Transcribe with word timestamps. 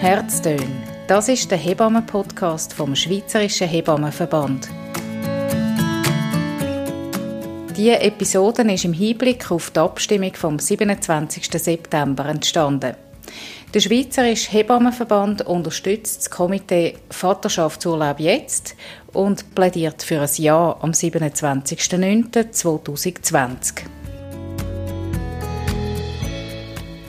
Herztöne. 0.00 0.66
Das 1.08 1.28
ist 1.28 1.50
der 1.50 1.58
Hebammen-Podcast 1.58 2.72
vom 2.72 2.96
Schweizerischen 2.96 3.68
Hebammenverband. 3.68 4.70
Diese 7.76 8.00
Episode 8.00 8.62
ist 8.72 8.86
im 8.86 8.94
Hinblick 8.94 9.50
auf 9.50 9.70
die 9.70 9.80
Abstimmung 9.80 10.32
vom 10.32 10.58
27. 10.58 11.50
September 11.52 12.24
entstanden. 12.24 12.96
Der 13.74 13.80
Schweizerische 13.80 14.52
Hebammenverband 14.52 15.42
unterstützt 15.42 16.20
das 16.20 16.30
Komitee 16.30 16.94
Vaterschaftsurlaub 17.10 18.20
jetzt 18.20 18.76
und 19.12 19.54
plädiert 19.54 20.02
für 20.02 20.22
ein 20.22 20.30
Ja 20.36 20.78
am 20.80 20.92
27.09.2020. 20.92 23.82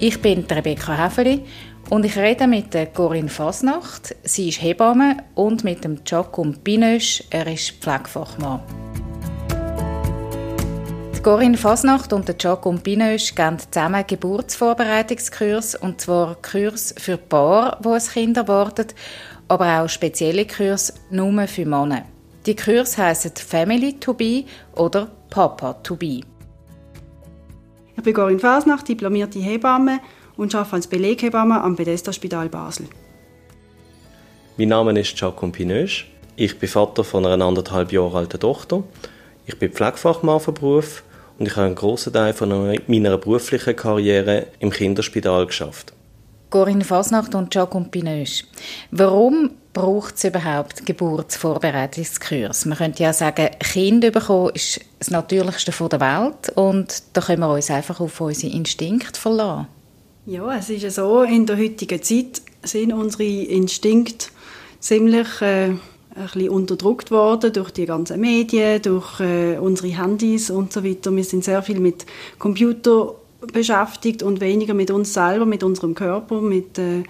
Ich 0.04 0.20
bin 0.20 0.46
Rebecca 0.50 0.98
Häfeli 0.98 1.46
und 1.92 2.06
ich 2.06 2.18
rede 2.18 2.48
mit 2.48 2.74
Corinne 2.94 3.28
Fasnacht. 3.28 4.16
Sie 4.24 4.48
ist 4.48 4.62
Hebamme 4.62 5.18
und 5.36 5.66
mit 5.66 5.84
dem 5.84 6.02
Giacomo 6.06 6.54
Binösch. 6.64 7.22
Er 7.30 7.46
ist 7.48 7.72
Pflegefachmann. 7.82 8.62
Corinne 11.22 11.58
Fasnacht 11.58 12.14
und 12.14 12.38
Giacomo 12.40 12.80
Binösch 12.80 13.36
geben 13.36 13.58
zusammen 13.60 14.06
Geburtsvorbereitungskurs, 14.08 15.76
und 15.76 16.00
zwar 16.00 16.38
Kurs 16.42 16.96
für 16.98 17.18
Paare, 17.18 17.78
die 17.84 17.90
ein 17.90 18.00
Kind 18.00 18.38
erwarten, 18.38 18.88
aber 19.50 19.82
auch 19.82 19.90
spezielle 19.90 20.48
Kurs 20.48 20.94
nur 21.10 21.46
für 21.46 21.66
Männer. 21.66 22.06
Die 22.46 22.56
Kurs 22.56 22.98
heißen 22.98 23.34
Family 23.36 24.00
to 24.00 24.14
be 24.14 24.46
oder 24.78 25.10
Papa 25.30 25.74
to 25.84 25.98
be. 25.98 26.22
Ich 27.98 28.02
bin 28.02 28.14
Corinne 28.14 28.40
Fasnacht, 28.40 28.88
diplomierte 28.88 29.40
Hebamme 29.40 30.00
und 30.42 30.56
arbeite 30.56 30.76
als 30.76 30.88
Beleghebamme 30.88 31.62
am 31.62 31.76
Bethesda 31.76 32.12
Spital 32.12 32.50
Basel. 32.50 32.88
Mein 34.58 34.70
Name 34.70 35.00
ist 35.00 35.16
Giacomo 35.16 35.52
Binösch. 35.52 36.12
Ich 36.36 36.58
bin 36.58 36.68
Vater 36.68 37.04
von 37.04 37.26
einer 37.28 37.46
anderthalb 37.46 37.92
Jahre 37.92 38.18
alten 38.18 38.40
Tochter. 38.40 38.84
Ich 39.46 39.60
bin 39.60 39.72
Pflegefachmann 39.72 40.40
von 40.40 40.56
Beruf 40.56 41.04
und 41.38 41.46
ich 41.46 41.56
habe 41.56 41.68
einen 41.68 41.76
grossen 41.76 42.14
Teil 42.14 42.34
von 42.34 42.76
meiner 42.88 43.18
beruflichen 43.18 43.76
Karriere 43.76 44.48
im 44.60 44.72
Kinderspital 44.72 45.46
geschafft. 45.46 45.94
Corinne 46.50 46.84
Fasnacht 46.84 47.36
und 47.36 47.52
Giacomo 47.52 47.86
Pinösch. 47.86 48.46
Warum 48.90 49.52
braucht 49.74 50.16
es 50.16 50.24
überhaupt 50.24 50.86
Geburtsvorbereitungskurs? 50.88 52.66
Man 52.66 52.80
könnte 52.80 53.04
ja 53.04 53.14
sagen, 53.14 53.50
Kind 53.60 54.12
bekommen 54.12 54.52
ist 54.56 54.82
das 54.98 55.12
Natürlichste 55.12 55.72
der 55.72 56.00
Welt 56.00 56.52
und 56.56 57.04
da 57.14 57.22
können 57.22 57.42
wir 57.42 57.54
uns 57.54 57.70
einfach 57.70 58.00
auf 58.00 58.20
unsere 58.20 58.52
Instinkte 58.52 59.20
verlassen. 59.20 59.68
Ja, 60.28 60.56
es 60.56 60.70
ist 60.70 60.96
so, 60.96 61.24
in 61.24 61.48
der 61.48 61.58
heutigen 61.58 62.00
Zeit 62.04 62.44
sind 62.62 62.94
unsere 62.94 63.24
Instinkte 63.24 64.28
ziemlich 64.80 65.42
äh, 65.42 65.70
ein 65.70 65.80
bisschen 66.16 66.50
unterdrückt 66.50 67.10
worden 67.10 67.52
durch 67.52 67.72
die 67.72 67.88
ganzen 67.88 68.22
Medien, 68.22 68.84
durch 68.84 69.20
äh, 69.20 69.58
unsere 69.58 69.88
Handys 69.88 70.52
und 70.52 70.74
so 70.74 70.84
weiter. 70.84 71.16
Wir 71.16 71.24
sind 71.24 71.44
sehr 71.44 71.64
viel 71.64 71.80
mit 71.80 72.06
Computer 72.38 73.16
beschäftigt 73.52 74.22
und 74.22 74.42
weniger 74.42 74.76
mit 74.76 74.92
uns 74.92 75.12
selber, 75.12 75.48
mit 75.48 75.64
unserem 75.64 75.96
Körper, 75.96 76.40
mit 76.40 76.78
äh, 76.78 77.02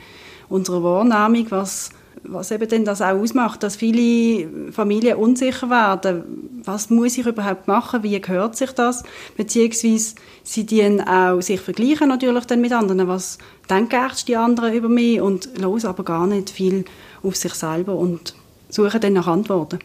unserer 0.47 0.81
Wahrnehmung, 0.81 1.47
was 1.49 1.89
was 2.23 2.51
eben 2.51 2.67
denn 2.67 2.85
das 2.85 3.01
auch 3.01 3.15
ausmacht, 3.15 3.63
dass 3.63 3.75
viele 3.75 4.71
Familien 4.71 5.17
unsicher 5.17 5.69
werden. 5.69 6.61
Was 6.63 6.89
muss 6.89 7.17
ich 7.17 7.25
überhaupt 7.25 7.67
machen? 7.67 8.03
Wie 8.03 8.19
gehört 8.19 8.55
sich 8.55 8.71
das? 8.71 9.03
Beziehungsweise 9.37 10.15
sie 10.43 10.65
die 10.65 11.01
auch 11.05 11.41
sich 11.41 11.59
vergleichen 11.59 12.09
natürlich 12.09 12.45
dann 12.45 12.61
mit 12.61 12.71
anderen. 12.71 13.07
Was 13.07 13.37
denken 13.69 14.05
echt 14.05 14.27
die 14.27 14.37
anderen 14.37 14.73
über 14.73 14.89
mich? 14.89 15.21
Und 15.21 15.49
los 15.59 15.85
aber 15.85 16.03
gar 16.03 16.27
nicht 16.27 16.49
viel 16.49 16.85
auf 17.23 17.35
sich 17.35 17.53
selber 17.53 17.95
und 17.95 18.35
suchen 18.69 19.01
dann 19.01 19.13
nach 19.13 19.27
Antworten. 19.27 19.79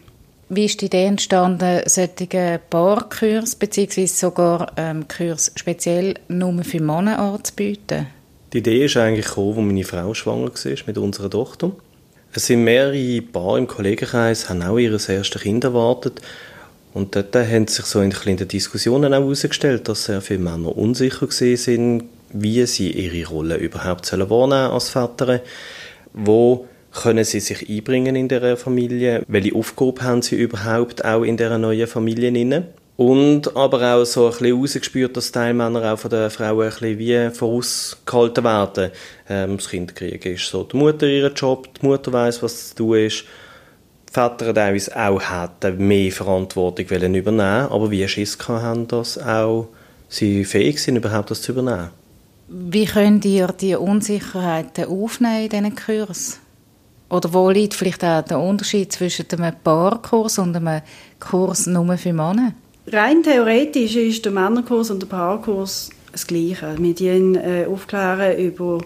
Wie 0.48 0.66
ist 0.66 0.80
die 0.80 0.86
Idee 0.86 1.06
entstanden, 1.06 1.82
solche 1.86 2.60
Paarkurs 2.70 3.56
bzw. 3.56 4.06
sogar 4.06 4.72
ähm, 4.76 5.06
Kurs 5.08 5.50
speziell 5.56 6.14
nur 6.28 6.62
für 6.62 6.80
Männer 6.80 7.18
anzubieten? 7.18 8.06
Die 8.52 8.58
Idee 8.58 8.84
ist 8.84 8.96
eigentlich 8.96 9.26
gekommen, 9.26 9.58
als 9.58 9.66
meine 9.66 9.84
Frau 9.84 10.14
schwanger 10.14 10.50
war 10.50 10.86
mit 10.86 10.98
unserer 10.98 11.30
Tochter. 11.30 11.72
Es 12.32 12.46
sind 12.46 12.64
mehrere 12.64 13.22
Paare 13.22 13.58
im 13.58 13.66
Kollegenkreis, 13.66 14.48
haben 14.48 14.62
auch 14.62 14.78
ihr 14.78 14.92
erstes 14.92 15.42
Kind 15.42 15.64
erwartet. 15.64 16.20
Und 16.92 17.14
dort 17.14 17.34
haben 17.34 17.66
sich 17.66 17.84
so 17.84 18.00
in 18.00 18.10
den 18.10 18.48
Diskussionen 18.48 19.12
auch 19.12 19.20
herausgestellt, 19.20 19.88
dass 19.88 20.04
sehr 20.04 20.20
viele 20.20 20.38
Männer 20.38 20.76
unsicher 20.76 21.30
sind, 21.30 22.04
wie 22.30 22.64
sie 22.66 22.90
ihre 22.90 23.28
Rolle 23.28 23.56
überhaupt 23.56 24.10
wahrnehmen 24.12 24.28
sollen 24.28 24.52
als 24.52 24.88
Väter. 24.88 25.42
Wo 26.12 26.66
können 26.92 27.24
sie 27.24 27.40
sich 27.40 27.68
einbringen 27.68 28.16
in 28.16 28.28
der 28.28 28.56
Familie? 28.56 29.22
Welche 29.28 29.54
Aufgabe 29.54 30.02
haben 30.02 30.22
sie 30.22 30.36
überhaupt 30.36 31.04
auch 31.04 31.22
in 31.22 31.36
der 31.36 31.58
neuen 31.58 31.86
Familie? 31.86 32.64
Und 32.96 33.54
aber 33.54 33.94
auch 33.94 34.04
so 34.06 34.26
ein 34.26 34.30
bisschen 34.30 34.58
rausgespürt, 34.58 35.16
dass 35.16 35.30
Teilmänner 35.30 35.92
auch 35.92 35.98
von 35.98 36.10
den 36.10 36.30
Frauen 36.30 36.62
ein 36.62 36.70
bisschen 36.70 36.98
wie 36.98 37.30
vorausgehalten 37.30 38.44
werden. 38.44 38.90
Ähm, 39.28 39.58
das 39.58 39.68
Kinderkriegen 39.68 40.34
ist 40.34 40.48
so 40.48 40.64
die 40.64 40.78
Mutter 40.78 41.06
ihren 41.06 41.34
Job, 41.34 41.68
die 41.74 41.86
Mutter 41.86 42.12
weiß, 42.12 42.42
was 42.42 42.70
zu 42.70 42.76
tun 42.76 42.98
ist. 42.98 43.24
Die 44.08 44.12
Väter 44.12 44.54
teilweise 44.54 44.96
auch 44.96 45.20
hätten 45.20 45.86
mehr 45.86 46.10
Verantwortung 46.10 46.88
wollen 46.88 47.14
übernehmen 47.14 47.68
aber 47.68 47.90
wie 47.90 48.08
Schiss 48.08 48.38
haben, 48.48 48.88
dass 48.88 49.18
auch 49.18 49.68
sie 50.08 50.46
fähig 50.46 50.82
sind, 50.82 50.96
überhaupt 50.96 51.30
das 51.30 51.42
zu 51.42 51.52
übernehmen. 51.52 51.90
Wie 52.48 52.86
könnt 52.86 53.26
ihr 53.26 53.48
die 53.48 53.74
Unsicherheiten 53.74 54.86
aufnehmen 54.86 55.42
in 55.42 55.50
diesen 55.50 55.76
Kursen? 55.76 56.38
Oder 57.10 57.32
wo 57.34 57.50
liegt 57.50 57.74
vielleicht 57.74 58.04
auch 58.04 58.22
der 58.22 58.38
Unterschied 58.38 58.90
zwischen 58.92 59.26
einem 59.32 59.54
Paarkurs 59.62 60.38
und 60.38 60.56
einem 60.56 60.82
Kurs 61.20 61.66
nur 61.66 61.96
für 61.98 62.12
Männer? 62.12 62.54
Rein 62.88 63.24
theoretisch 63.24 63.96
ist 63.96 64.24
der 64.24 64.30
Männerkurs 64.30 64.90
und 64.90 65.02
der 65.02 65.08
Paarkurs 65.08 65.90
das 66.12 66.24
Gleiche. 66.24 66.76
Wir 66.78 67.00
äh, 67.34 67.66
aufklären 67.66 68.38
über 68.38 68.78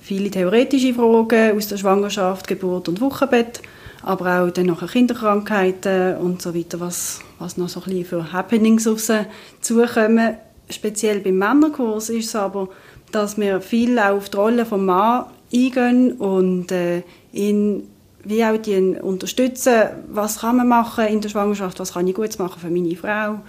viele 0.00 0.30
theoretische 0.30 0.94
Fragen 0.94 1.56
aus 1.56 1.66
der 1.66 1.76
Schwangerschaft, 1.76 2.46
Geburt 2.46 2.88
und 2.88 3.00
Wochenbett, 3.00 3.60
aber 4.02 4.42
auch 4.42 4.50
dann 4.50 4.66
nachher 4.66 4.86
Kinderkrankheiten 4.86 6.18
und 6.18 6.40
so 6.40 6.54
weiter, 6.54 6.78
was, 6.78 7.18
was 7.40 7.56
noch 7.56 7.68
so 7.68 7.80
ein 7.80 7.86
bisschen 7.86 8.04
für 8.04 8.32
Happenings 8.32 8.86
auf 8.86 9.00
sie 9.00 9.26
zukommen. 9.60 10.36
Speziell 10.70 11.18
beim 11.18 11.38
Männerkurs 11.38 12.10
ist 12.10 12.26
es 12.26 12.36
aber, 12.36 12.68
dass 13.10 13.38
wir 13.38 13.60
viel 13.60 13.98
auf 13.98 14.28
die 14.28 14.36
Rolle 14.36 14.64
des 14.64 14.70
Mann 14.70 15.24
eingehen 15.52 16.12
und 16.12 16.70
äh, 16.70 17.02
ihn 17.32 17.88
wie 18.24 18.44
auch 18.44 18.56
die 18.56 18.96
unterstützen, 19.00 19.74
was 20.08 20.40
kann 20.40 20.56
man 20.56 20.68
machen 20.68 21.06
in 21.06 21.20
der 21.20 21.28
Schwangerschaft, 21.28 21.78
was 21.80 21.92
kann 21.92 22.06
ich 22.06 22.14
gut 22.14 22.38
machen 22.38 22.60
für 22.60 22.70
meine 22.70 22.96
Frau, 22.96 23.40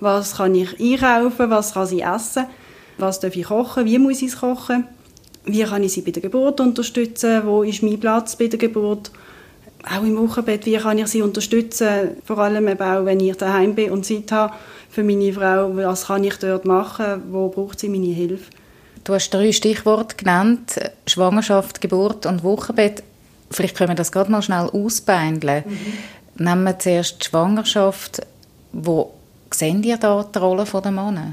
was 0.00 0.36
kann 0.36 0.54
ich 0.54 0.78
einkaufen, 0.78 1.50
was 1.50 1.74
kann 1.74 1.86
sie 1.86 2.00
essen, 2.00 2.46
was 2.98 3.20
darf 3.20 3.34
ich 3.36 3.46
kochen, 3.46 3.84
wie 3.84 3.98
muss 3.98 4.22
ich 4.22 4.28
es 4.28 4.40
kochen, 4.40 4.84
wie 5.44 5.62
kann 5.62 5.82
ich 5.82 5.92
sie 5.92 6.02
bei 6.02 6.10
der 6.10 6.22
Geburt 6.22 6.60
unterstützen, 6.60 7.42
wo 7.44 7.62
ist 7.62 7.82
mein 7.82 7.98
Platz 7.98 8.36
bei 8.36 8.48
der 8.48 8.58
Geburt, 8.58 9.10
auch 9.84 10.02
im 10.02 10.18
Wochenbett, 10.18 10.66
wie 10.66 10.76
kann 10.76 10.98
ich 10.98 11.06
sie 11.06 11.22
unterstützen, 11.22 12.16
vor 12.24 12.38
allem 12.38 12.68
eben 12.68 12.82
auch, 12.82 13.04
wenn 13.04 13.20
ich 13.20 13.36
daheim 13.36 13.74
bin 13.74 13.90
und 13.90 14.04
Zeit 14.04 14.30
habe 14.32 14.52
für 14.90 15.02
meine 15.02 15.32
Frau, 15.32 15.74
was 15.76 16.06
kann 16.06 16.24
ich 16.24 16.36
dort 16.36 16.64
machen, 16.64 17.22
wo 17.30 17.48
braucht 17.48 17.80
sie 17.80 17.88
meine 17.88 18.06
Hilfe. 18.06 18.50
Du 19.04 19.14
hast 19.14 19.30
drei 19.30 19.52
Stichworte 19.52 20.16
genannt, 20.16 20.78
Schwangerschaft, 21.06 21.80
Geburt 21.80 22.26
und 22.26 22.44
Wochenbett. 22.44 23.02
Vielleicht 23.50 23.76
können 23.76 23.90
wir 23.90 23.94
das 23.94 24.12
gerade 24.12 24.30
mal 24.30 24.42
schnell 24.42 24.68
ausbeindeln. 24.70 25.64
Mhm. 25.66 26.44
Nehmen 26.44 26.64
wir 26.64 26.78
zuerst 26.78 27.20
die 27.20 27.26
Schwangerschaft. 27.26 28.20
Wo 28.72 29.12
sehen 29.50 29.82
ihr 29.82 29.96
da 29.96 30.24
die 30.24 30.38
Rolle 30.38 30.64
der 30.64 30.90
Männer? 30.90 31.32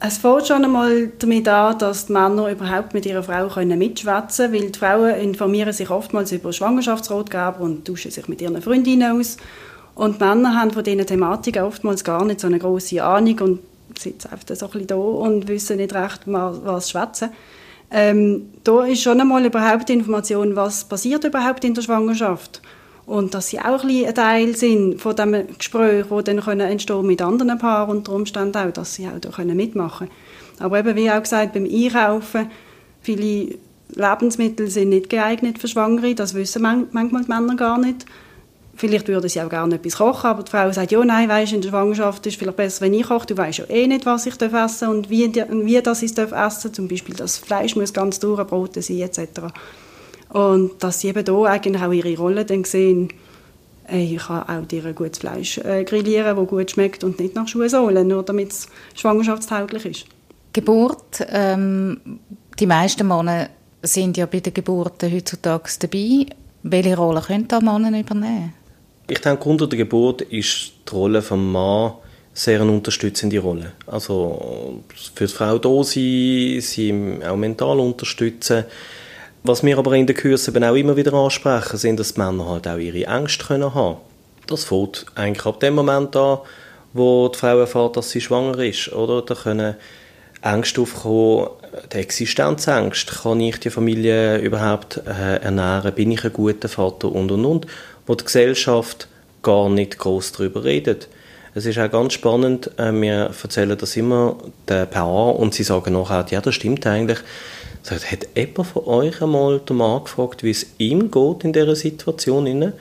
Es 0.00 0.18
fängt 0.18 0.46
schon 0.46 0.64
einmal 0.64 1.12
damit 1.18 1.48
an, 1.48 1.78
dass 1.78 2.06
die 2.06 2.12
Männer 2.12 2.50
überhaupt 2.50 2.94
mit 2.94 3.06
ihrer 3.06 3.22
Frau 3.22 3.48
können 3.48 3.78
mitschwätzen 3.78 4.50
können, 4.50 4.62
weil 4.62 4.70
die 4.70 4.78
Frauen 4.78 5.14
informieren 5.14 5.72
sich 5.72 5.88
oftmals 5.88 6.32
über 6.32 6.52
Schwangerschaftsratgeber 6.52 7.60
und 7.60 7.86
tauschen 7.86 8.10
sich 8.10 8.28
mit 8.28 8.42
ihren 8.42 8.60
Freundinnen 8.60 9.18
aus. 9.18 9.36
Und 9.94 10.20
die 10.20 10.24
Männer 10.24 10.60
haben 10.60 10.72
von 10.72 10.84
diesen 10.84 11.06
Thematiken 11.06 11.62
oftmals 11.62 12.04
gar 12.04 12.24
nicht 12.24 12.40
so 12.40 12.48
eine 12.48 12.58
große 12.58 13.02
Ahnung 13.02 13.38
und 13.40 13.60
sitzen 13.98 14.30
einfach 14.30 14.56
so 14.56 14.66
ein 14.66 14.72
bisschen 14.72 14.86
da 14.88 14.96
und 14.96 15.48
wissen 15.48 15.76
nicht 15.76 15.94
recht, 15.94 16.22
was 16.26 16.90
schwätzen. 16.90 17.30
Ähm, 17.96 18.48
da 18.64 18.84
ist 18.86 19.02
schon 19.02 19.20
einmal 19.20 19.46
überhaupt 19.46 19.88
die 19.88 19.92
Information, 19.92 20.56
was 20.56 20.82
passiert 20.82 21.22
überhaupt 21.22 21.64
in 21.64 21.74
der 21.74 21.82
Schwangerschaft 21.82 22.60
und 23.06 23.34
dass 23.34 23.50
sie 23.50 23.60
auch 23.60 23.84
ein, 23.84 24.12
Teil 24.12 24.56
sind 24.56 25.00
von 25.00 25.14
dem 25.14 25.46
Gespräch, 25.56 26.06
wo 26.08 26.20
dann 26.20 26.40
können 26.40 26.68
entstehen 26.68 27.06
mit 27.06 27.22
anderen 27.22 27.56
Paaren 27.56 27.98
unter 27.98 28.12
Umständen 28.12 28.56
auch, 28.56 28.72
dass 28.72 28.94
sie 28.94 29.06
auch 29.06 29.20
da 29.20 29.28
können 29.28 29.56
mitmachen. 29.56 30.08
Aber 30.58 30.80
eben 30.80 30.96
wie 30.96 31.08
auch 31.08 31.22
gesagt 31.22 31.52
beim 31.52 31.66
Einkaufen 31.66 32.50
viele 33.00 33.58
Lebensmittel 33.94 34.68
sind 34.68 34.88
nicht 34.88 35.08
geeignet 35.08 35.60
für 35.60 35.68
Schwangere, 35.68 36.16
das 36.16 36.34
wissen 36.34 36.62
manchmal 36.62 37.22
die 37.22 37.30
Männer 37.30 37.54
gar 37.54 37.78
nicht. 37.78 38.06
Vielleicht 38.76 39.06
würde 39.06 39.28
sie 39.28 39.40
auch 39.40 39.48
gerne 39.48 39.76
etwas 39.76 39.96
kochen, 39.96 40.26
aber 40.26 40.42
die 40.42 40.50
Frau 40.50 40.70
sagt, 40.72 40.90
ja, 40.90 41.04
nein, 41.04 41.28
weißt, 41.28 41.52
in 41.52 41.60
der 41.60 41.68
Schwangerschaft 41.68 42.26
ist 42.26 42.36
vielleicht 42.36 42.56
besser, 42.56 42.80
wenn 42.80 42.94
ich 42.94 43.06
koche. 43.06 43.26
Du 43.26 43.36
weißt 43.36 43.58
ja 43.58 43.64
eh 43.68 43.86
nicht, 43.86 44.04
was 44.04 44.26
ich 44.26 44.40
essen 44.40 44.88
und 44.88 45.10
wie, 45.10 45.32
wie 45.32 45.80
das 45.80 46.02
ich 46.02 46.16
essen 46.18 46.74
Zum 46.74 46.88
Beispiel 46.88 47.14
das 47.14 47.38
Fleisch 47.38 47.76
muss 47.76 47.92
ganz 47.92 48.18
durch, 48.18 48.44
Brote 48.46 48.82
sein 48.82 48.98
etc. 48.98 49.20
Und 50.30 50.82
dass 50.82 51.00
sie 51.00 51.08
eben 51.08 51.24
hier 51.24 51.44
eigentlich 51.44 51.82
auch 51.82 51.92
ihre 51.92 52.16
Rolle 52.16 52.44
dann 52.44 52.64
sehen, 52.64 53.10
ich 53.88 54.16
kann 54.16 54.42
auch 54.42 54.66
dir 54.66 54.84
ein 54.86 54.94
gutes 54.94 55.18
Fleisch 55.18 55.58
äh, 55.58 55.84
grillieren, 55.84 56.36
das 56.36 56.46
gut 56.48 56.70
schmeckt 56.70 57.04
und 57.04 57.20
nicht 57.20 57.34
nach 57.34 57.46
Schuhsohlen, 57.46 58.08
nur 58.08 58.22
damit 58.22 58.50
es 58.50 58.68
schwangerschaftstauglich 58.94 59.84
ist. 59.84 60.06
Geburt, 60.52 61.26
ähm, 61.28 62.00
die 62.58 62.66
meisten 62.66 63.06
Männer 63.06 63.48
sind 63.82 64.16
ja 64.16 64.26
bei 64.26 64.40
den 64.40 64.54
Geburten 64.54 65.12
heutzutage 65.12 65.70
dabei. 65.80 66.26
Welche 66.62 66.96
Rolle 66.96 67.20
können 67.20 67.46
da 67.46 67.60
Männer 67.60 67.98
übernehmen? 67.98 68.54
Ich 69.06 69.20
denke, 69.20 69.48
unter 69.48 69.66
der 69.66 69.78
Geburt 69.78 70.22
ist 70.22 70.72
die 70.88 70.94
Rolle 70.94 71.20
des 71.20 71.30
Mannes 71.30 71.92
sehr 72.32 72.60
eine 72.60 72.72
unterstützende 72.72 73.38
Rolle. 73.38 73.72
Also 73.86 74.82
für 75.14 75.26
die 75.26 75.32
Frau 75.32 75.58
da 75.58 75.84
sein, 75.84 76.60
sie 76.60 77.20
auch 77.26 77.36
mental 77.36 77.78
unterstützen. 77.80 78.64
Was 79.44 79.62
wir 79.62 79.76
aber 79.76 79.92
in 79.92 80.06
den 80.06 80.16
Kursen 80.16 80.64
auch 80.64 80.74
immer 80.74 80.96
wieder 80.96 81.12
ansprechen, 81.12 81.76
sind, 81.76 82.00
dass 82.00 82.14
die 82.14 82.20
Männer 82.20 82.48
halt 82.48 82.66
auch 82.66 82.78
ihre 82.78 83.06
Ängste 83.06 83.44
können 83.44 83.74
haben 83.74 83.98
Das 84.46 84.64
fängt 84.64 85.04
eigentlich 85.14 85.44
ab 85.44 85.60
dem 85.60 85.74
Moment 85.74 86.16
an, 86.16 86.38
wo 86.94 87.28
die 87.28 87.38
Frau 87.38 87.58
erfährt, 87.58 87.98
dass 87.98 88.10
sie 88.10 88.22
schwanger 88.22 88.58
ist. 88.60 88.90
Oder? 88.92 89.20
Da 89.20 89.34
können 89.34 89.76
Ängste 90.40 90.80
aufkommen, 90.80 91.48
die 91.92 91.98
Existenzängste. 91.98 93.14
Kann 93.22 93.40
ich 93.40 93.60
die 93.60 93.70
Familie 93.70 94.38
überhaupt 94.38 95.02
äh, 95.06 95.36
ernähren? 95.42 95.94
Bin 95.94 96.10
ich 96.10 96.24
ein 96.24 96.32
guter 96.32 96.68
Vater? 96.68 97.12
Und, 97.12 97.30
und, 97.30 97.44
und. 97.44 97.66
Wo 98.06 98.14
die 98.14 98.24
Gesellschaft 98.24 99.08
gar 99.42 99.68
nicht 99.68 99.98
groß 99.98 100.32
darüber 100.32 100.64
redet. 100.64 101.08
Es 101.54 101.66
ist 101.66 101.78
auch 101.78 101.90
ganz 101.90 102.14
spannend, 102.14 102.70
äh, 102.78 102.92
wir 102.92 103.30
erzählen 103.42 103.78
das 103.78 103.96
immer 103.96 104.36
den 104.68 104.90
Paar 104.90 105.36
und 105.36 105.54
sie 105.54 105.62
sagen 105.62 105.92
nachher, 105.92 106.26
ja, 106.30 106.40
das 106.40 106.56
stimmt 106.56 106.84
eigentlich. 106.86 107.18
Sagt, 107.82 108.10
hat 108.10 108.26
jemand 108.34 108.66
von 108.66 108.84
euch 108.86 109.22
einmal 109.22 109.60
den 109.60 109.76
Mann 109.76 110.02
gefragt, 110.02 110.42
wie 110.42 110.50
es 110.50 110.66
ihm 110.78 111.10
geht 111.10 111.44
in 111.44 111.52
dieser 111.52 111.76
Situation? 111.76 112.72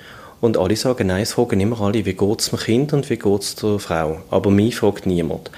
Und 0.41 0.57
alle 0.57 0.75
sagen, 0.75 1.07
nein, 1.07 1.23
es 1.23 1.33
fragen 1.33 1.59
immer 1.59 1.79
alle, 1.81 2.05
wie 2.05 2.13
geht 2.13 2.41
es 2.41 2.49
dem 2.49 2.59
Kind 2.59 2.93
und 2.93 3.09
wie 3.09 3.17
geht 3.17 3.41
es 3.41 3.55
der 3.55 3.79
Frau. 3.79 4.21
Aber 4.31 4.49
mich 4.49 4.77
fragt 4.77 5.05
niemand. 5.05 5.51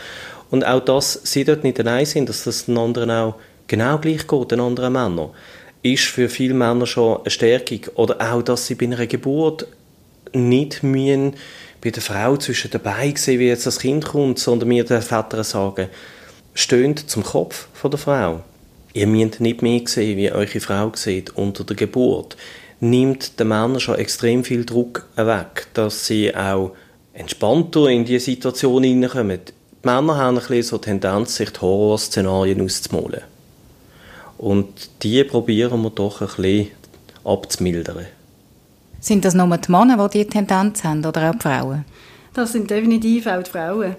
Und 0.52 0.66
auch, 0.66 0.80
dass 0.80 1.22
sie 1.24 1.44
dort 1.44 1.64
nicht 1.64 1.80
allein 1.80 2.06
sind, 2.06 2.28
dass 2.28 2.44
das 2.44 2.66
den 2.66 2.78
anderen 2.78 3.12
auch 3.12 3.36
genau 3.68 3.98
gleich 3.98 4.28
geht, 4.28 4.52
den 4.52 4.60
anderen 4.60 4.94
Männern, 4.94 5.30
ist 5.94 6.06
für 6.06 6.30
viele 6.30 6.56
Männer 6.56 6.88
schon 6.88 7.20
eine 7.20 7.30
Stärkung. 7.30 7.82
Oder 7.96 8.34
auch, 8.34 8.42
dass 8.42 8.66
sie 8.66 8.76
bei 8.76 8.86
einer 8.86 9.06
Geburt 9.06 9.68
nicht 10.34 10.84
müssen 10.84 11.36
bei 11.82 11.92
der 11.92 12.02
Frau 12.02 12.36
zwischen 12.38 12.72
dabei 12.72 13.14
sehen, 13.16 13.40
wie 13.40 13.48
jetzt 13.48 13.68
das 13.68 13.80
Kind 13.80 14.06
kommt, 14.06 14.40
sondern 14.40 14.70
mir 14.70 14.84
den 14.84 15.04
Väter 15.04 15.44
sagen, 15.44 15.88
stöhnt 16.56 17.08
zum 17.10 17.24
Kopf 17.24 17.68
von 17.74 17.92
der 17.92 18.00
Frau. 18.00 18.42
Ihr 18.94 19.06
müsst 19.06 19.40
nicht 19.42 19.62
mehr 19.62 19.82
sehen, 19.86 20.18
wie 20.18 20.32
eure 20.32 20.60
Frau 20.60 20.92
sieht 20.96 21.36
unter 21.36 21.64
der 21.64 21.76
Geburt. 21.76 22.36
Nimmt 22.80 23.40
den 23.40 23.50
Männern 23.50 23.80
schon 23.80 24.00
extrem 24.00 24.44
viel 24.44 24.66
Druck 24.66 25.06
weg, 25.16 25.68
dass 25.74 26.08
sie 26.08 26.36
auch 26.36 26.72
entspannter 27.14 27.88
in 27.88 28.06
diese 28.06 28.26
Situation 28.26 28.84
hineinkommen. 28.84 29.42
Die 29.46 29.88
Männer 29.88 30.18
haben 30.18 30.38
ein 30.38 30.44
bisschen 30.48 30.64
so 30.64 30.78
Tendenz, 30.80 31.36
sich 31.36 31.52
die 31.52 31.60
Horrorszenarien 31.60 32.62
auszumalen. 32.62 33.35
Und 34.38 34.90
die 35.04 35.24
probieren 35.24 35.82
wir 35.82 35.90
doch 35.90 36.22
ein 36.22 36.28
bisschen 36.28 36.68
abzumildern. 37.24 38.06
Sind 39.00 39.24
das 39.24 39.34
nur 39.34 39.58
die 39.58 39.72
Männer, 39.72 40.10
die 40.10 40.18
diese 40.20 40.30
Tendenz 40.30 40.84
haben, 40.84 41.06
oder 41.06 41.30
auch 41.30 41.36
die 41.36 41.42
Frauen? 41.42 41.86
Das 42.34 42.52
sind 42.52 42.70
definitiv 42.70 43.28
auch 43.28 43.44
die 43.44 43.52
Frauen. 43.52 43.96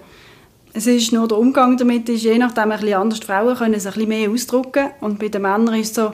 Es 0.73 0.85
ist 0.85 1.11
nur 1.11 1.27
der 1.27 1.37
Umgang 1.37 1.75
damit, 1.77 2.07
ist 2.09 2.23
je 2.23 2.37
nachdem 2.37 2.71
ein 2.71 2.79
bisschen 2.79 2.93
anders. 2.93 3.19
Die 3.19 3.25
Frauen 3.25 3.55
können 3.55 3.79
sich 3.79 3.87
ein 3.87 3.93
bisschen 3.93 4.09
mehr 4.09 4.29
ausdrücken 4.29 4.89
und 5.01 5.17
bei 5.17 5.29
den 5.29 5.41
Männern 5.41 5.73
ist 5.73 5.89
es 5.89 5.95
so, 5.95 6.13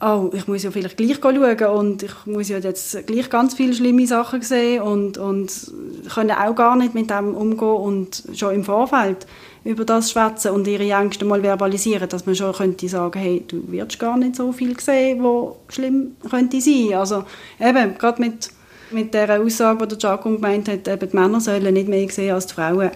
oh, 0.00 0.30
ich 0.32 0.46
muss 0.48 0.62
ja 0.62 0.70
vielleicht 0.70 0.96
gleich 0.96 1.18
schauen 1.22 1.78
und 1.78 2.02
ich 2.02 2.26
muss 2.26 2.48
ja 2.48 2.58
jetzt 2.58 3.06
gleich 3.06 3.30
ganz 3.30 3.54
viele 3.54 3.74
schlimme 3.74 4.06
Sachen 4.06 4.42
sehen 4.42 4.82
und, 4.82 5.18
und 5.18 5.72
können 6.12 6.32
auch 6.32 6.54
gar 6.54 6.76
nicht 6.76 6.94
mit 6.94 7.10
dem 7.10 7.34
umgehen 7.34 7.68
und 7.68 8.22
schon 8.34 8.54
im 8.54 8.64
Vorfeld 8.64 9.26
über 9.64 9.84
das 9.84 10.10
schwätzen 10.10 10.52
und 10.52 10.66
ihre 10.66 10.90
Ängste 10.90 11.24
mal 11.24 11.42
verbalisieren, 11.42 12.08
dass 12.08 12.26
man 12.26 12.34
schon 12.34 12.52
könnte 12.52 12.88
sagen, 12.88 13.18
hey, 13.18 13.44
du 13.46 13.62
wirst 13.70 13.98
gar 13.98 14.16
nicht 14.16 14.36
so 14.36 14.52
viel 14.52 14.78
sehen, 14.80 15.22
wo 15.22 15.56
schlimm 15.68 16.16
könnte 16.28 16.60
sein. 16.60 16.94
Also 16.94 17.24
eben, 17.58 17.98
gerade 17.98 18.22
mit, 18.22 18.50
mit 18.90 19.12
der 19.12 19.40
Aussage, 19.40 19.86
die 19.86 19.96
Jaco 19.98 20.30
gemeint 20.30 20.68
hat, 20.68 20.88
eben 20.88 21.10
die 21.10 21.16
Männer 21.16 21.40
sollen 21.40 21.74
nicht 21.74 21.88
mehr 21.88 22.08
sehen 22.08 22.34
als 22.34 22.46
die 22.46 22.54
Frauen, 22.54 22.90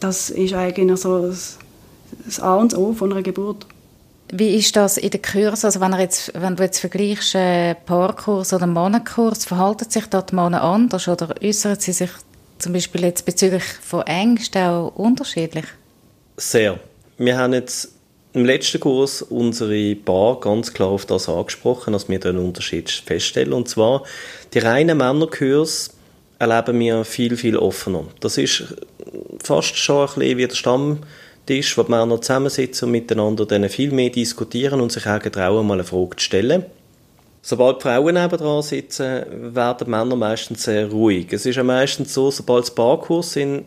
das 0.00 0.30
ist 0.30 0.54
eigentlich 0.54 1.00
so 1.00 1.26
das, 1.26 1.58
das 2.24 2.40
A 2.40 2.54
und 2.54 2.76
O 2.76 2.92
von 2.92 3.12
einer 3.12 3.22
Geburt. 3.22 3.66
Wie 4.30 4.56
ist 4.56 4.76
das 4.76 4.98
in 4.98 5.10
den 5.10 5.22
Kursen? 5.22 5.66
Also 5.66 5.80
wenn, 5.80 5.94
jetzt, 5.94 6.32
wenn 6.34 6.54
du 6.54 6.62
jetzt 6.62 6.80
vergleichst, 6.80 7.34
äh, 7.34 7.74
Paarkurs 7.74 8.52
oder 8.52 8.66
Mannenkurs, 8.66 9.46
verhalten 9.46 9.88
sich 9.88 10.06
dort 10.06 10.32
die 10.32 10.34
Männer 10.34 10.62
anders 10.62 11.08
oder 11.08 11.34
äußern 11.42 11.78
sie 11.80 11.92
sich 11.92 12.10
zum 12.58 12.72
Beispiel 12.74 13.02
jetzt 13.04 13.24
bezüglich 13.24 13.64
von 13.64 14.02
Ängsten 14.02 14.62
auch 14.64 14.92
unterschiedlich? 14.96 15.64
Sehr. 16.40 16.78
Wir 17.16 17.36
haben 17.36 17.52
jetzt 17.52 17.94
im 18.32 18.44
letzten 18.44 18.78
Kurs 18.78 19.22
unsere 19.22 19.96
Bar 19.96 20.38
ganz 20.38 20.72
klar 20.72 20.90
auf 20.90 21.04
das 21.04 21.28
angesprochen, 21.28 21.92
dass 21.92 22.08
wir 22.08 22.20
den 22.20 22.38
Unterschied 22.38 22.88
feststellen. 22.88 23.52
Und 23.52 23.68
zwar, 23.68 24.04
die 24.54 24.60
reinen 24.60 24.98
Männerkurs 24.98 25.90
erleben 26.38 26.78
wir 26.78 27.04
viel, 27.04 27.36
viel 27.36 27.56
offener. 27.56 28.04
Das 28.20 28.38
ist 28.38 28.72
fast 29.42 29.76
schon 29.76 30.08
ein 30.08 30.14
bisschen 30.14 30.38
wie 30.38 30.46
der 30.46 30.54
Stamm 30.54 31.00
Tisch, 31.44 31.76
wo 31.76 31.82
die 31.82 31.90
Männer 31.90 32.20
zusammensitzen 32.20 32.86
und 32.86 32.92
miteinander 32.92 33.44
dann 33.44 33.68
viel 33.68 33.90
mehr 33.90 34.10
diskutieren 34.10 34.80
und 34.80 34.92
sich 34.92 35.08
auch 35.08 35.18
trauen, 35.18 35.66
mal 35.66 35.74
eine 35.74 35.84
Frage 35.84 36.14
zu 36.18 36.24
stellen. 36.24 36.66
Sobald 37.42 37.78
die 37.78 37.82
Frauen 37.82 38.14
nebenan 38.14 38.62
sitzen, 38.62 39.54
werden 39.56 39.86
die 39.86 39.90
Männer 39.90 40.14
meistens 40.14 40.62
sehr 40.62 40.88
ruhig. 40.88 41.32
Es 41.32 41.46
ist 41.46 41.56
ja 41.56 41.64
meistens 41.64 42.14
so, 42.14 42.30
sobald 42.30 42.62
es 42.62 42.70
Barkurs 42.70 43.32
sind, 43.32 43.64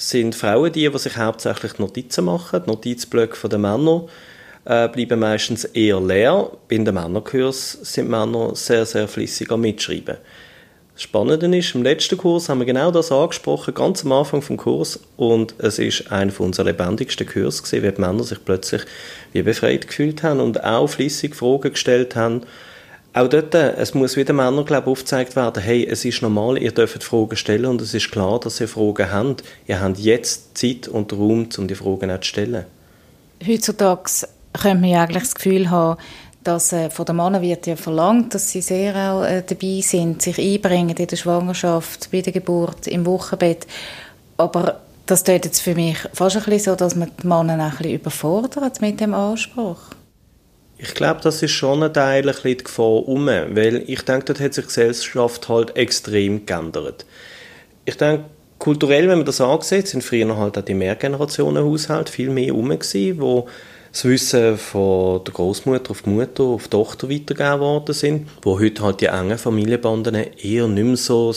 sind 0.00 0.34
Frauen 0.34 0.72
die, 0.72 0.88
die 0.88 0.98
sich 0.98 1.16
hauptsächlich 1.16 1.78
Notizen 1.78 2.24
machen. 2.24 2.62
Die 2.64 2.70
Notizblöcke 2.70 3.48
der 3.48 3.58
Männer 3.58 4.06
äh, 4.64 4.88
bleiben 4.88 5.20
meistens 5.20 5.64
eher 5.64 6.00
leer. 6.00 6.50
Bei 6.68 6.78
den 6.78 6.94
Männerkurs 6.94 7.72
sind 7.82 8.08
Männer 8.08 8.56
sehr, 8.56 8.86
sehr 8.86 9.08
flüssig 9.08 9.50
am 9.50 9.60
Mitschreiben. 9.60 10.16
Das 10.94 11.02
Spannende 11.02 11.54
ist, 11.56 11.74
im 11.74 11.82
letzten 11.82 12.16
Kurs 12.16 12.48
haben 12.48 12.60
wir 12.60 12.66
genau 12.66 12.90
das 12.90 13.12
angesprochen, 13.12 13.74
ganz 13.74 14.04
am 14.04 14.12
Anfang 14.12 14.40
vom 14.40 14.56
Kurs. 14.56 15.00
Und 15.18 15.54
es 15.58 15.78
ist 15.78 16.10
einer 16.10 16.32
unserer 16.40 16.66
lebendigsten 16.66 17.26
Kurse 17.26 17.82
wie 17.82 17.92
die 17.92 18.00
Männer 18.00 18.24
sich 18.24 18.42
plötzlich 18.42 18.82
wie 19.32 19.42
befreit 19.42 19.86
gefühlt 19.86 20.22
haben 20.22 20.40
und 20.40 20.64
auch 20.64 20.88
flüssig 20.88 21.36
Fragen 21.36 21.72
gestellt 21.72 22.16
haben. 22.16 22.42
Auch 23.12 23.26
dort, 23.26 23.52
es 23.54 23.92
muss 23.92 24.16
wieder 24.16 24.32
Männern, 24.32 24.64
glaube 24.64 24.88
ich, 24.88 24.92
aufgezeigt 24.92 25.34
werden, 25.34 25.60
hey, 25.60 25.84
es 25.84 26.04
ist 26.04 26.22
normal, 26.22 26.58
ihr 26.58 26.70
dürft 26.70 27.02
Fragen 27.02 27.36
stellen 27.36 27.66
und 27.66 27.80
es 27.80 27.92
ist 27.92 28.12
klar, 28.12 28.38
dass 28.38 28.60
ihr 28.60 28.68
Fragen 28.68 29.10
habt. 29.10 29.42
Ihr 29.66 29.80
habt 29.80 29.98
jetzt 29.98 30.56
Zeit 30.56 30.86
und 30.86 31.12
Raum, 31.12 31.48
um 31.58 31.66
die 31.66 31.74
Fragen 31.74 32.10
auch 32.12 32.20
zu 32.20 32.28
stellen. 32.28 32.66
Heutzutage 33.44 34.10
könnte 34.52 34.80
man 34.80 34.90
ja 34.90 35.02
eigentlich 35.02 35.24
das 35.24 35.34
Gefühl 35.34 35.70
haben, 35.70 35.98
dass 36.44 36.72
äh, 36.72 36.88
von 36.88 37.04
den 37.04 37.16
Männern 37.16 37.42
wird 37.42 37.66
ja 37.66 37.74
verlangt, 37.74 38.34
dass 38.34 38.50
sie 38.50 38.62
sehr 38.62 38.94
auch 38.94 39.24
äh, 39.24 39.42
dabei 39.42 39.80
sind, 39.82 40.22
sich 40.22 40.38
einbringen 40.38 40.96
in 40.96 41.06
der 41.06 41.16
Schwangerschaft, 41.16 42.10
bei 42.12 42.20
der 42.20 42.32
Geburt, 42.32 42.86
im 42.86 43.04
Wochenbett. 43.06 43.66
Aber 44.36 44.80
das 45.06 45.24
tut 45.24 45.44
jetzt 45.44 45.60
für 45.60 45.74
mich 45.74 45.98
fast 46.12 46.36
ein 46.36 46.44
bisschen 46.44 46.72
so, 46.72 46.76
dass 46.76 46.94
man 46.94 47.10
die 47.20 47.26
Männer 47.26 47.54
auch 47.54 47.72
ein 47.72 47.76
bisschen 47.78 47.94
überfordert 47.94 48.80
mit 48.80 49.00
dem 49.00 49.14
Anspruch. 49.14 49.78
Ich 50.82 50.94
glaube, 50.94 51.20
das 51.22 51.42
ist 51.42 51.50
schon 51.50 51.82
ein 51.82 51.92
Teil 51.92 52.26
ein 52.26 52.34
die 52.42 52.56
Gefahr 52.56 53.06
um, 53.06 53.26
weil 53.26 53.84
ich 53.86 54.02
denke, 54.02 54.24
dort 54.26 54.40
hat 54.40 54.54
sich 54.54 54.64
die 54.64 54.68
Gesellschaft 54.68 55.46
halt 55.50 55.76
extrem 55.76 56.46
geändert. 56.46 57.04
Ich 57.84 57.98
denke, 57.98 58.24
kulturell, 58.58 59.06
wenn 59.08 59.18
man 59.18 59.26
das 59.26 59.42
ansieht, 59.42 59.88
sind 59.88 60.02
früher 60.02 60.34
halt 60.38 60.56
auch 60.56 60.62
die 60.62 60.72
Mehrgenerationenhaushalte 60.72 62.10
viel 62.10 62.30
mehr 62.30 62.46
herum 62.46 62.70
gewesen, 62.70 63.20
wo 63.20 63.46
das 63.92 64.06
Wissen 64.06 64.56
von 64.56 65.22
der 65.22 65.34
Großmutter 65.34 65.90
auf 65.90 66.00
die 66.00 66.10
Mutter, 66.10 66.44
auf 66.44 66.64
die 66.64 66.70
Tochter 66.70 67.10
weitergegeben 67.10 67.60
worden 67.60 67.94
sind, 67.94 68.28
wo 68.40 68.58
heute 68.58 68.82
halt 68.82 69.02
die 69.02 69.06
engen 69.06 69.36
Familienbanden 69.36 70.14
eher 70.14 70.66
nicht 70.66 70.84
mehr 70.84 70.96
so 70.96 71.34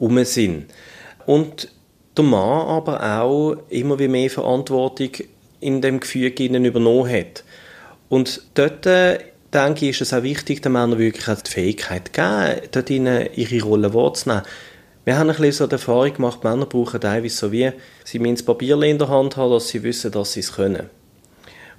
um 0.00 0.24
sind. 0.24 0.66
Und 1.24 1.68
der 2.16 2.24
Mann 2.24 2.66
aber 2.66 3.20
auch 3.20 3.58
immer 3.68 3.96
wie 4.00 4.08
mehr 4.08 4.30
Verantwortung 4.30 5.10
in 5.60 5.80
dem 5.80 6.00
Gefüge 6.00 6.46
übernommen 6.46 7.08
hat. 7.08 7.44
Und 8.08 8.42
dort 8.54 8.86
äh, 8.86 9.18
denke 9.52 9.86
ich, 9.86 10.00
ist 10.00 10.02
es 10.02 10.14
auch 10.14 10.22
wichtig, 10.22 10.62
den 10.62 10.72
Männern 10.72 10.98
wirklich 10.98 11.28
auch 11.28 11.40
die 11.40 11.50
Fähigkeit 11.50 12.08
zu 12.08 12.12
geben, 12.12 12.68
dort 12.72 12.90
ihnen 12.90 13.28
ihre 13.34 13.64
Rolle 13.64 13.94
wahrzunehmen. 13.94 14.42
Wir 15.04 15.18
haben 15.18 15.30
ein 15.30 15.36
bisschen 15.36 15.52
so 15.52 15.66
die 15.68 15.74
Erfahrung 15.74 16.14
gemacht, 16.14 16.42
Männer 16.42 16.66
brauchen 16.66 17.00
teilweise 17.00 17.36
so 17.36 17.52
wie, 17.52 17.70
sie 18.04 18.18
müssen 18.18 18.34
das 18.34 18.44
Papier 18.44 18.80
in 18.82 18.98
der 18.98 19.08
Hand 19.08 19.36
haben, 19.36 19.52
dass 19.52 19.68
sie 19.68 19.82
wissen, 19.84 20.10
dass 20.10 20.32
sie 20.32 20.40
es 20.40 20.52
können. 20.52 20.90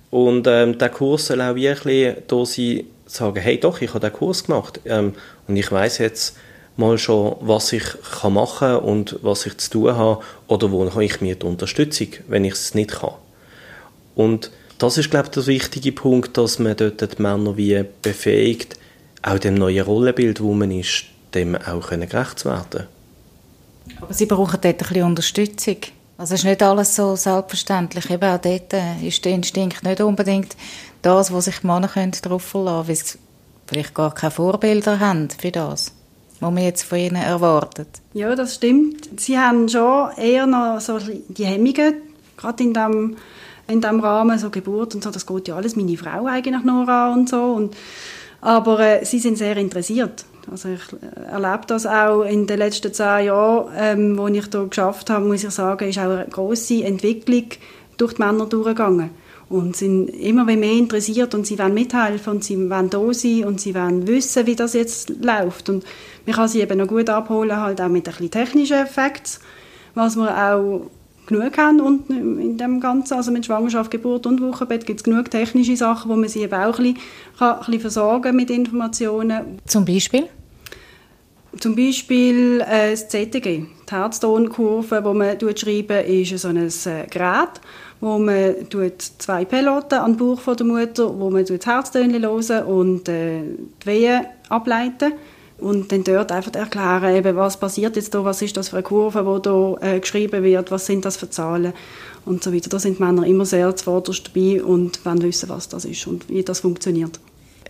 Und 0.10 0.48
ähm, 0.48 0.77
der 0.77 0.89
Kurs 0.89 1.27
soll 1.27 1.41
auch 1.41 1.55
wirklich 1.55 2.15
da 2.27 2.46
sein, 2.46 2.86
sagen, 3.05 3.41
hey 3.41 3.60
doch, 3.60 3.81
ich 3.81 3.89
habe 3.89 4.00
den 4.00 4.13
Kurs 4.13 4.46
gemacht 4.46 4.79
ähm, 4.86 5.13
und 5.48 5.57
ich 5.57 5.69
weiß 5.69 5.98
jetzt 5.98 6.38
mal 6.77 6.98
schon, 6.98 7.36
was 7.41 7.74
ich 7.74 7.84
kann 8.22 8.34
machen 8.34 8.77
und 8.77 9.19
was 9.24 9.46
ich 9.46 9.57
zu 9.57 9.72
tun 9.72 9.96
habe 9.98 10.24
oder 10.48 10.72
wo 10.72 10.89
habe 10.89 11.03
ich 11.03 11.19
mir 11.19 11.36
die 11.36 11.46
Unterstützung, 11.46 12.07
wenn 12.27 12.46
ich 12.46 12.53
es 12.53 12.75
nicht 12.75 12.91
kann. 12.91 13.15
Und 14.15 14.51
das 14.77 14.98
ist, 14.98 15.10
glaube 15.10 15.27
ich, 15.27 15.31
der 15.31 15.48
wichtige 15.48 15.91
Punkt, 15.91 16.38
dass 16.38 16.60
man 16.60 16.75
dort 16.75 17.01
die 17.01 17.22
Männer 17.22 17.57
wie 17.57 17.84
befähigt, 18.01 18.77
auch 19.22 19.39
dem 19.39 19.55
neuen 19.55 19.84
Rollenbild, 19.84 20.41
wo 20.41 20.53
man 20.53 20.72
ist, 20.72 21.05
dem 21.34 21.55
auch 21.55 21.89
gerecht 21.89 22.39
zu 22.39 22.50
werden. 22.50 22.88
Aber 24.01 24.13
Sie 24.13 24.25
brauchen 24.25 24.60
dort 24.62 24.65
ein 24.65 24.77
bisschen 24.77 25.03
Unterstützung. 25.03 25.77
Also 26.17 26.34
es 26.34 26.41
ist 26.41 26.46
nicht 26.46 26.63
alles 26.63 26.96
so 26.96 27.15
selbstverständlich. 27.15 28.10
Eben 28.10 28.24
auch 28.24 28.39
dort 28.39 28.74
ist 29.03 29.24
der 29.24 29.34
Instinkt 29.34 29.84
nicht 29.84 30.01
unbedingt 30.01 30.55
das, 31.01 31.31
was 31.31 31.46
sich 31.46 31.63
Männer 31.63 31.89
darauf 32.22 32.43
verlassen 32.43 32.88
können, 32.88 32.88
weil 32.88 32.96
sie 32.96 33.17
vielleicht 33.67 33.93
gar 33.93 34.13
keine 34.13 34.31
Vorbilder 34.31 35.00
haben 35.00 35.29
für 35.29 35.51
das, 35.51 35.91
was 36.39 36.51
man 36.51 36.63
jetzt 36.63 36.84
von 36.84 36.98
ihnen 36.98 37.22
erwartet. 37.22 37.88
Ja, 38.13 38.36
das 38.36 38.55
stimmt. 38.55 39.10
Sie 39.19 39.38
haben 39.38 39.69
schon 39.69 40.12
eher 40.17 40.48
noch 40.48 40.79
so 40.79 41.00
die 41.00 41.46
Hemmungen, 41.46 41.96
gerade 42.36 42.63
in 42.63 42.74
dem, 42.74 43.17
in 43.67 43.81
dem 43.81 44.00
Rahmen, 44.00 44.39
so 44.39 44.50
Geburt 44.50 44.95
und 44.95 45.03
so, 45.03 45.12
das 45.12 45.25
geht 45.25 45.47
ja 45.47 45.55
alles 45.55 45.75
meine 45.75 45.97
Frau 45.97 46.25
eigentlich 46.25 46.63
nur 46.63 46.88
an 46.88 47.19
und 47.19 47.29
so. 47.29 47.41
Und, 47.41 47.75
aber 48.41 48.79
äh, 48.79 49.05
sie 49.05 49.19
sind 49.19 49.38
sehr 49.38 49.57
interessiert. 49.57 50.25
Also 50.50 50.69
ich 50.69 50.81
äh, 50.93 51.31
erlebe 51.31 51.62
das 51.67 51.86
auch 51.86 52.24
in 52.24 52.47
den 52.47 52.59
letzten 52.59 52.93
zehn 52.93 53.25
Jahren, 53.25 53.71
ähm, 53.75 54.17
wo 54.17 54.27
ich 54.27 54.45
hier 54.45 54.67
geschafft 54.67 55.09
habe, 55.09 55.25
muss 55.25 55.43
ich 55.43 55.51
sagen, 55.51 55.89
ist 55.89 56.00
auch 56.00 56.03
eine 56.03 56.27
große 56.29 56.83
Entwicklung 56.83 57.45
durch 57.97 58.13
die 58.13 58.21
Männer 58.21 58.45
durchgegangen 58.45 59.09
und 59.50 59.75
sind 59.75 60.09
immer 60.09 60.43
mehr 60.43 60.71
interessiert 60.71 61.33
und 61.33 61.47
sie 61.47 61.57
wollen 61.57 61.74
mithelfen 61.74 62.33
und 62.33 62.43
sie 62.43 62.69
wollen 62.69 62.89
da 62.89 63.13
sein 63.13 63.45
und 63.45 63.62
sie 63.62 63.74
wollen 63.75 64.07
wissen, 64.07 64.45
wie 64.45 64.55
das 64.55 64.74
jetzt 64.74 65.09
läuft 65.24 65.69
und 65.69 65.86
man 66.25 66.36
kann 66.36 66.47
sie 66.50 66.62
eben 66.62 66.77
noch 66.77 66.88
gut 66.88 67.09
abholen, 67.09 67.55
halt 67.55 67.79
auch 67.79 67.88
mit 67.88 68.07
ein 68.07 68.12
bisschen 68.12 68.31
technischen 68.31 68.77
Effekten, 68.77 69.41
was 69.95 70.17
wir 70.17 70.29
auch 70.29 70.89
genug 71.27 71.57
haben 71.57 71.79
und 71.79 72.10
in 72.10 72.57
dem 72.57 72.79
Ganzen, 72.79 73.13
also 73.15 73.31
mit 73.31 73.46
Schwangerschaft, 73.46 73.91
Geburt 73.91 74.25
und 74.25 74.41
Wochenbett 74.41 74.86
gibt 74.86 75.01
es 75.01 75.03
genug 75.03 75.29
technische 75.29 75.75
Sachen, 75.75 76.10
wo 76.10 76.15
man 76.15 76.29
sie 76.29 76.41
eben 76.41 76.53
auch 76.53 76.79
ein 76.79 76.93
bisschen, 76.93 76.98
kann, 77.38 77.55
ein 77.55 77.60
bisschen 77.65 77.81
versorgen 77.81 78.36
mit 78.36 78.50
Informationen. 78.50 79.60
Zum 79.65 79.86
Beispiel? 79.86 80.27
Zum 81.60 81.75
Beispiel 81.75 82.62
äh, 82.62 82.91
das 82.91 83.07
CTG, 83.07 83.41
die 83.41 83.67
Herztonkurve, 83.89 85.01
die 85.01 85.17
man 85.17 85.57
schreiben 85.57 86.05
ist 86.05 86.38
so 86.39 86.50
ein 86.50 86.57
äh, 86.57 87.07
Gerät, 87.10 87.62
wo 88.00 88.19
man 88.19 88.55
zwei 88.98 89.46
Peloten 89.46 89.96
an 89.96 90.13
den 90.13 90.17
Bauch 90.17 90.39
von 90.39 90.55
der 90.55 90.65
Mutter, 90.65 91.19
wo 91.19 91.29
man 91.29 91.46
das 91.46 91.65
Herztöne 91.65 92.19
hören 92.22 92.65
und 92.65 93.10
äh, 93.10 93.41
die 93.84 93.86
Wehen 93.86 94.25
ableiten 94.50 95.13
und 95.59 95.91
dann 95.91 96.03
dort 96.03 96.31
einfach 96.31 96.53
erklären, 96.53 97.15
eben, 97.15 97.35
was 97.35 97.57
passiert 97.57 97.95
jetzt 97.95 98.13
da, 98.13 98.23
was 98.23 98.41
ist 98.41 98.57
das 98.57 98.69
für 98.69 98.77
eine 98.77 98.83
Kurve, 98.83 99.23
die 99.23 99.41
da 99.41 99.75
äh, 99.81 99.99
geschrieben 99.99 100.43
wird, 100.43 100.71
was 100.71 100.85
sind 100.85 101.03
das 101.03 101.17
für 101.17 101.29
Zahlen 101.29 101.73
und 102.25 102.43
so 102.43 102.53
weiter. 102.53 102.69
Da 102.69 102.79
sind 102.79 102.99
Männer 102.99 103.25
immer 103.25 103.45
sehr 103.45 103.75
zuvorderst 103.75 104.27
dabei 104.27 104.63
und 104.63 105.03
wollen 105.05 105.21
wissen, 105.23 105.49
was 105.49 105.69
das 105.69 105.85
ist 105.85 106.05
und 106.05 106.29
wie 106.29 106.43
das 106.43 106.59
funktioniert. 106.59 107.19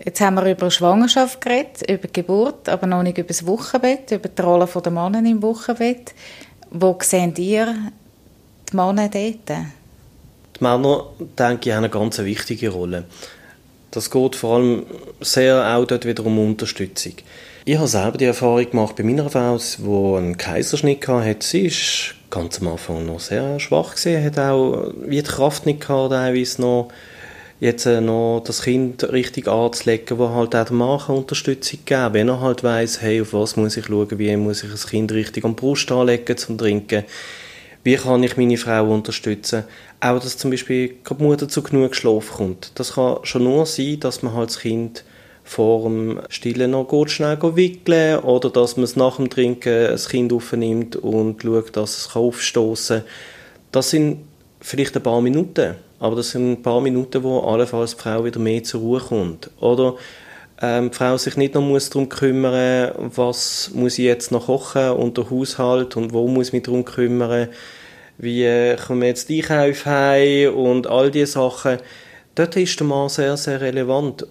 Jetzt 0.04 0.22
haben 0.22 0.36
wir 0.36 0.52
über 0.52 0.70
Schwangerschaft 0.70 1.42
geredet, 1.42 1.90
über 1.90 2.08
Geburt, 2.08 2.70
aber 2.70 2.88
noch 2.88 3.04
nicht 3.04 3.18
über 3.18 3.30
das 3.30 3.46
Wochenbett, 3.48 4.12
über 4.12 4.30
die 4.30 4.42
Rolle 4.42 4.68
der 4.68 4.92
Männer 4.92 5.20
im 5.20 5.42
Wochenbett. 5.42 6.14
Wo 6.70 6.98
seht 7.02 7.40
ihr 7.40 7.74
die 8.72 8.76
Männer 8.76 9.10
dort? 9.10 9.50
Die 10.60 10.64
Männer, 10.64 11.06
denke 11.40 11.70
ich, 11.70 11.76
haben 11.76 11.84
eine 11.84 11.90
ganz 11.90 12.20
wichtige 12.20 12.70
Rolle. 12.70 13.06
Das 13.92 14.12
geht 14.12 14.36
vor 14.36 14.58
allem 14.58 14.86
sehr 15.22 15.76
auch 15.76 15.86
dort 15.86 16.06
wieder 16.06 16.26
um 16.26 16.38
Unterstützung. 16.38 17.14
Ich 17.70 17.78
habe 17.78 17.90
selber 17.90 18.18
die 18.18 18.24
Erfahrung 18.24 18.70
gemacht 18.70 18.96
bei 18.96 19.04
meiner 19.04 19.30
Frau, 19.30 19.58
die 19.58 20.18
einen 20.18 20.38
Kaiserschnitt 20.38 21.06
hatte. 21.06 21.46
Sie 21.46 21.66
war 21.66 22.40
ganz 22.40 22.62
am 22.62 22.70
Anfang 22.70 23.06
noch 23.06 23.20
sehr 23.20 23.60
schwach, 23.60 23.94
gewesen, 23.94 24.24
hat 24.24 24.40
auch 24.40 24.94
wie 25.02 25.22
die 25.22 25.24
Kraft 25.24 25.66
nicht 25.66 25.82
gehabt, 25.82 26.12
teilweise 26.12 26.62
noch 26.62 26.88
jetzt 27.60 27.86
äh, 27.86 28.00
noch 28.00 28.42
das 28.46 28.62
Kind 28.62 29.04
richtig 29.12 29.50
anzulegen, 29.50 30.18
wo 30.18 30.30
halt 30.30 30.56
auch 30.56 30.64
der 30.64 30.74
Mann 30.74 31.02
Unterstützung 31.10 31.80
geben 31.84 32.14
wenn 32.14 32.30
er 32.30 32.40
halt 32.40 32.64
weiss, 32.64 33.02
hey, 33.02 33.20
auf 33.20 33.34
was 33.34 33.58
muss 33.58 33.76
ich 33.76 33.88
schauen, 33.88 34.18
wie 34.18 34.38
muss 34.38 34.64
ich 34.64 34.72
das 34.72 34.88
Kind 34.88 35.12
richtig 35.12 35.44
am 35.44 35.58
Brust 35.58 35.92
anlegen 35.92 36.38
zum 36.38 36.58
Trinken, 36.58 37.04
wie 37.84 37.98
kann 37.98 38.24
ich 38.24 38.38
meine 38.38 38.56
Frau 38.56 38.94
unterstützen. 38.94 39.66
Auch, 40.00 40.22
dass 40.22 40.38
zum 40.38 40.52
Beispiel 40.52 40.96
die 41.10 41.22
Mutter 41.22 41.50
zu 41.50 41.62
genug 41.62 41.98
Schlaf 41.98 42.32
kommt. 42.32 42.72
Das 42.76 42.94
kann 42.94 43.18
schon 43.24 43.44
nur 43.44 43.66
sein, 43.66 44.00
dass 44.00 44.24
man 44.24 44.36
halt 44.36 44.52
das 44.52 44.60
Kind 44.60 45.04
vor 45.48 45.84
dem 45.84 46.20
Stillen 46.30 46.72
noch 46.72 46.88
gut 46.88 47.10
schnell 47.10 47.38
wickeln 47.42 48.20
oder 48.20 48.50
dass 48.50 48.76
man 48.76 48.84
es 48.84 48.98
nach 48.98 49.16
dem 49.16 49.30
Trinken 49.30 49.88
das 49.88 50.10
Kind 50.10 50.34
aufnimmt 50.34 50.98
und 50.98 51.42
schaut, 51.42 51.76
dass 51.76 51.98
es 51.98 52.16
aufstoßen 52.16 53.00
kann. 53.00 53.08
Das 53.72 53.90
sind 53.90 54.20
vielleicht 54.60 54.96
ein 54.98 55.04
paar 55.04 55.22
Minuten. 55.22 55.76
Aber 56.00 56.16
das 56.16 56.32
sind 56.32 56.52
ein 56.52 56.62
paar 56.62 56.82
Minuten, 56.82 57.24
wo 57.24 57.40
allenfalls 57.40 57.96
die 57.96 58.02
Frau 58.02 58.24
wieder 58.24 58.40
mehr 58.40 58.64
zur 58.64 58.82
Ruhe 58.82 59.00
kommt. 59.00 59.50
Oder 59.60 59.96
ähm, 60.62 60.92
die 60.92 60.96
Frau 60.96 61.18
sich 61.18 61.38
nicht 61.38 61.56
noch 61.56 61.62
muss 61.62 61.90
darum 61.90 62.10
kümmern 62.10 62.92
was 63.16 63.72
muss 63.74 63.98
ich 63.98 64.06
jetzt 64.06 64.32
noch 64.32 64.48
kochen 64.48 64.90
und 64.92 65.18
der 65.18 65.30
Haushalt 65.30 65.96
und 65.96 66.14
wo 66.14 66.28
muss 66.28 66.48
ich 66.48 66.54
mich 66.54 66.64
darum 66.64 66.84
kümmern, 66.84 67.50
wie 68.18 68.44
äh, 68.44 68.76
kommen 68.76 69.04
jetzt 69.04 69.30
die 69.30 69.42
Einkäufe 69.42 69.90
heim 69.90 70.56
und 70.56 70.88
all 70.88 71.10
diese 71.10 71.34
Sachen. 71.34 71.78
Dort 72.36 72.56
ist 72.56 72.80
der 72.80 72.88
Mann 72.88 73.10
sehr, 73.10 73.38
sehr 73.38 73.62
relevant. 73.62 74.28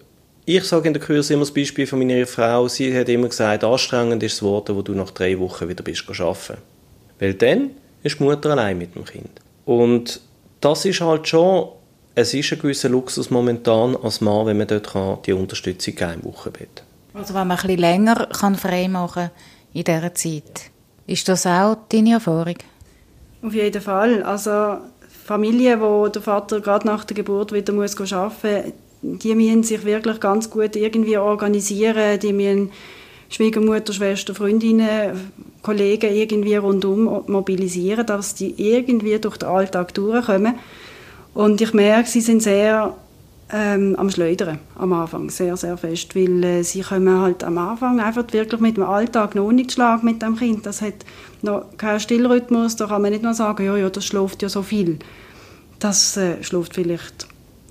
Ich 0.48 0.62
sage 0.62 0.86
in 0.86 0.94
der 0.94 1.02
Kurs 1.02 1.28
immer 1.30 1.40
das 1.40 1.50
Beispiel 1.50 1.88
von 1.88 1.98
meiner 1.98 2.24
Frau, 2.24 2.68
sie 2.68 2.96
hat 2.96 3.08
immer 3.08 3.28
gesagt, 3.28 3.64
anstrengend 3.64 4.22
ist 4.22 4.36
das 4.36 4.42
Wort, 4.42 4.72
wo 4.72 4.80
du 4.80 4.92
nach 4.92 5.10
drei 5.10 5.36
Wochen 5.40 5.68
wieder 5.68 5.82
bist 5.82 6.08
arbeiten. 6.08 6.58
Weil 7.18 7.34
dann 7.34 7.72
ist 8.04 8.20
die 8.20 8.22
Mutter 8.22 8.50
allein 8.50 8.78
mit 8.78 8.94
dem 8.94 9.04
Kind. 9.04 9.40
Und 9.64 10.20
das 10.60 10.84
ist 10.84 11.00
halt 11.00 11.26
schon, 11.26 11.70
es 12.14 12.32
ist 12.32 12.52
ein 12.52 12.60
gewisser 12.60 12.88
Luxus 12.88 13.28
momentan 13.28 13.96
als 13.96 14.20
Mann, 14.20 14.46
wenn 14.46 14.58
man 14.58 14.68
dort 14.68 14.92
kann, 14.92 15.18
die 15.26 15.32
Unterstützung 15.32 15.96
geben 15.96 16.20
im 16.22 16.24
Wochenbett. 16.26 16.84
Also 17.12 17.34
wenn 17.34 17.48
man 17.48 17.58
ein 17.58 17.62
bisschen 17.62 17.80
länger 17.80 18.26
kann 18.26 18.54
frei 18.54 18.86
machen 18.86 19.32
in 19.72 19.82
dieser 19.82 20.14
Zeit. 20.14 20.70
Ist 21.08 21.28
das 21.28 21.44
auch 21.48 21.76
deine 21.88 22.12
Erfahrung? 22.12 22.58
Auf 23.42 23.52
jeden 23.52 23.82
Fall. 23.82 24.22
Also 24.22 24.78
Familien, 25.24 25.80
wo 25.80 26.06
der 26.06 26.22
Vater 26.22 26.60
gerade 26.60 26.86
nach 26.86 27.04
der 27.04 27.16
Geburt 27.16 27.50
wieder 27.50 27.72
muss 27.72 28.00
arbeiten 28.12 28.64
muss, 28.64 28.72
die 29.22 29.34
müssen 29.34 29.62
sich 29.62 29.84
wirklich 29.84 30.20
ganz 30.20 30.50
gut 30.50 30.76
irgendwie 30.76 31.16
organisieren. 31.16 32.18
Die 32.20 32.32
müssen 32.32 32.70
Schwiegermutter, 33.28 33.92
Schwester, 33.92 34.34
Freundinnen, 34.34 35.32
Kollegen 35.62 36.14
irgendwie 36.14 36.56
rundum 36.56 37.24
mobilisieren, 37.26 38.06
dass 38.06 38.34
die 38.34 38.54
irgendwie 38.56 39.18
durch 39.18 39.36
den 39.36 39.48
Alltag 39.48 39.94
durchkommen. 39.94 40.54
Und 41.34 41.60
ich 41.60 41.74
merke, 41.74 42.08
sie 42.08 42.20
sind 42.20 42.42
sehr 42.42 42.94
ähm, 43.52 43.94
am 43.96 44.10
Schleudern 44.10 44.58
am 44.76 44.92
Anfang, 44.92 45.30
sehr, 45.30 45.56
sehr 45.56 45.76
fest, 45.76 46.16
weil 46.16 46.42
äh, 46.42 46.62
sie 46.64 46.80
kommen 46.80 47.20
halt 47.20 47.44
am 47.44 47.58
Anfang 47.58 48.00
einfach 48.00 48.24
wirklich 48.32 48.60
mit 48.60 48.76
dem 48.76 48.84
Alltag 48.84 49.34
noch 49.34 49.52
nicht 49.52 49.72
schlagen 49.72 50.04
mit 50.04 50.22
dem 50.22 50.36
Kind. 50.36 50.66
Das 50.66 50.82
hat 50.82 51.04
noch 51.42 51.64
keinen 51.76 52.00
Stillrhythmus, 52.00 52.76
da 52.76 52.86
kann 52.86 53.02
man 53.02 53.12
nicht 53.12 53.22
nur 53.22 53.34
sagen, 53.34 53.64
ja, 53.64 53.76
ja, 53.76 53.88
das 53.88 54.04
schläft 54.04 54.42
ja 54.42 54.48
so 54.48 54.62
viel. 54.62 54.98
Das 55.78 56.16
äh, 56.16 56.42
schläft 56.42 56.74
vielleicht 56.74 57.25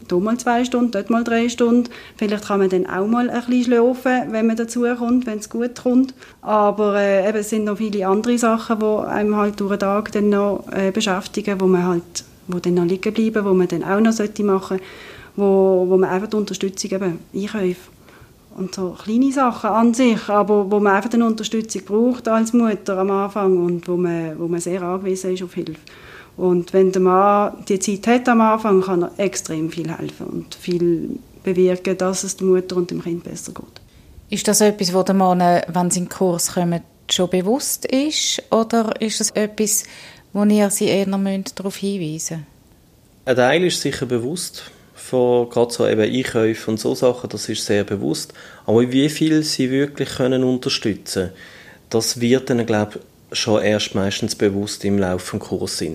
hier 0.09 0.19
mal 0.19 0.37
zwei 0.37 0.63
Stunden, 0.65 0.91
dort 0.91 1.09
mal 1.09 1.23
drei 1.23 1.49
Stunden. 1.49 1.89
Vielleicht 2.17 2.45
kann 2.45 2.59
man 2.59 2.69
dann 2.69 2.85
auch 2.85 3.07
mal 3.07 3.29
ein 3.29 3.45
bisschen 3.45 3.63
schlafen, 3.63 4.31
wenn 4.31 4.47
man 4.47 4.55
dazu 4.55 4.83
kommt, 4.97 5.25
wenn 5.25 5.39
es 5.39 5.49
gut 5.49 5.81
kommt. 5.81 6.13
Aber 6.41 6.99
äh, 6.99 7.27
eben, 7.27 7.37
es 7.37 7.49
sind 7.49 7.65
noch 7.65 7.77
viele 7.77 8.07
andere 8.07 8.37
Sachen, 8.37 8.79
die 8.79 9.07
einem 9.07 9.35
halt 9.35 9.59
durch 9.59 9.71
den 9.71 9.79
Tag 9.79 10.11
dann 10.11 10.29
noch 10.29 10.65
äh, 10.71 10.91
beschäftigen, 10.91 11.59
wo 11.59 11.67
man 11.67 11.85
halt, 11.85 12.23
wo 12.47 12.59
dann 12.59 12.75
noch 12.75 12.85
liegen 12.85 13.13
bleiben, 13.13 13.45
wo 13.45 13.53
man 13.53 13.67
dann 13.67 13.83
auch 13.83 13.99
noch 13.99 14.11
sollte 14.11 14.43
machen, 14.43 14.79
wo, 15.35 15.85
wo 15.87 15.97
man 15.97 16.09
einfach 16.09 16.29
die 16.29 16.37
Unterstützung 16.37 16.91
eben 16.91 17.19
Einkäufe 17.33 17.95
und 18.55 18.73
so 18.73 18.91
kleine 18.91 19.31
Sachen 19.31 19.69
an 19.69 19.93
sich, 19.93 20.29
aber 20.29 20.71
wo 20.71 20.79
man 20.79 20.95
einfach 20.95 21.13
eine 21.13 21.25
Unterstützung 21.25 21.83
braucht 21.83 22.27
als 22.27 22.53
Mutter 22.53 22.97
am 22.97 23.11
Anfang 23.11 23.57
und 23.57 23.87
wo 23.87 23.97
man, 23.97 24.39
wo 24.39 24.47
man 24.47 24.61
sehr 24.61 24.81
angewiesen 24.81 25.33
ist 25.33 25.43
auf 25.43 25.53
Hilfe. 25.53 25.79
Und 26.37 26.73
wenn 26.73 26.91
der 26.91 27.01
Mann 27.01 27.63
die 27.67 27.79
Zeit 27.79 28.07
hat 28.07 28.29
am 28.29 28.41
Anfang, 28.41 28.81
kann 28.81 29.03
er 29.03 29.11
extrem 29.17 29.71
viel 29.71 29.89
helfen 29.89 30.27
und 30.27 30.55
viel 30.55 31.19
bewirken, 31.43 31.97
dass 31.97 32.23
es 32.23 32.37
der 32.37 32.47
Mutter 32.47 32.75
und 32.75 32.91
dem 32.91 33.01
Kind 33.01 33.23
besser 33.23 33.53
geht. 33.53 33.81
Ist 34.29 34.47
das 34.47 34.61
etwas, 34.61 34.93
wo 34.93 35.03
der 35.03 35.15
Mann, 35.15 35.39
wenn 35.39 35.91
sie 35.91 35.99
in 35.99 36.05
den 36.05 36.09
Kurs 36.09 36.53
kommen, 36.53 36.81
schon 37.09 37.29
bewusst 37.29 37.85
ist? 37.85 38.41
Oder 38.51 38.99
ist 38.99 39.19
das 39.19 39.31
etwas, 39.31 39.83
wo 40.33 40.43
ihr 40.43 40.69
sie 40.69 40.85
eher 40.85 41.05
darauf 41.05 41.77
hinweisen 41.77 42.37
müsst? 42.37 43.27
Ein 43.27 43.35
Teil 43.35 43.63
ist 43.63 43.81
sicher 43.81 44.05
bewusst, 44.05 44.63
von 44.93 45.49
gerade 45.49 45.71
so 45.71 45.87
eben 45.87 46.01
Einkäufen 46.01 46.71
und 46.71 46.79
so 46.79 46.95
Sachen, 46.95 47.29
das 47.29 47.47
ist 47.47 47.65
sehr 47.65 47.83
bewusst. 47.83 48.33
Aber 48.65 48.91
wie 48.91 49.09
viel 49.09 49.43
sie 49.43 49.69
wirklich 49.69 50.09
können 50.09 50.43
unterstützen 50.43 51.31
das 51.89 52.19
wird 52.19 52.49
dann, 52.49 52.65
glaube 52.65 52.99
schon 53.31 53.61
erst 53.61 53.95
meistens 53.95 54.35
bewusst 54.35 54.85
im 54.85 54.97
Laufe 54.97 55.37
des 55.37 55.47
Kurses. 55.47 55.89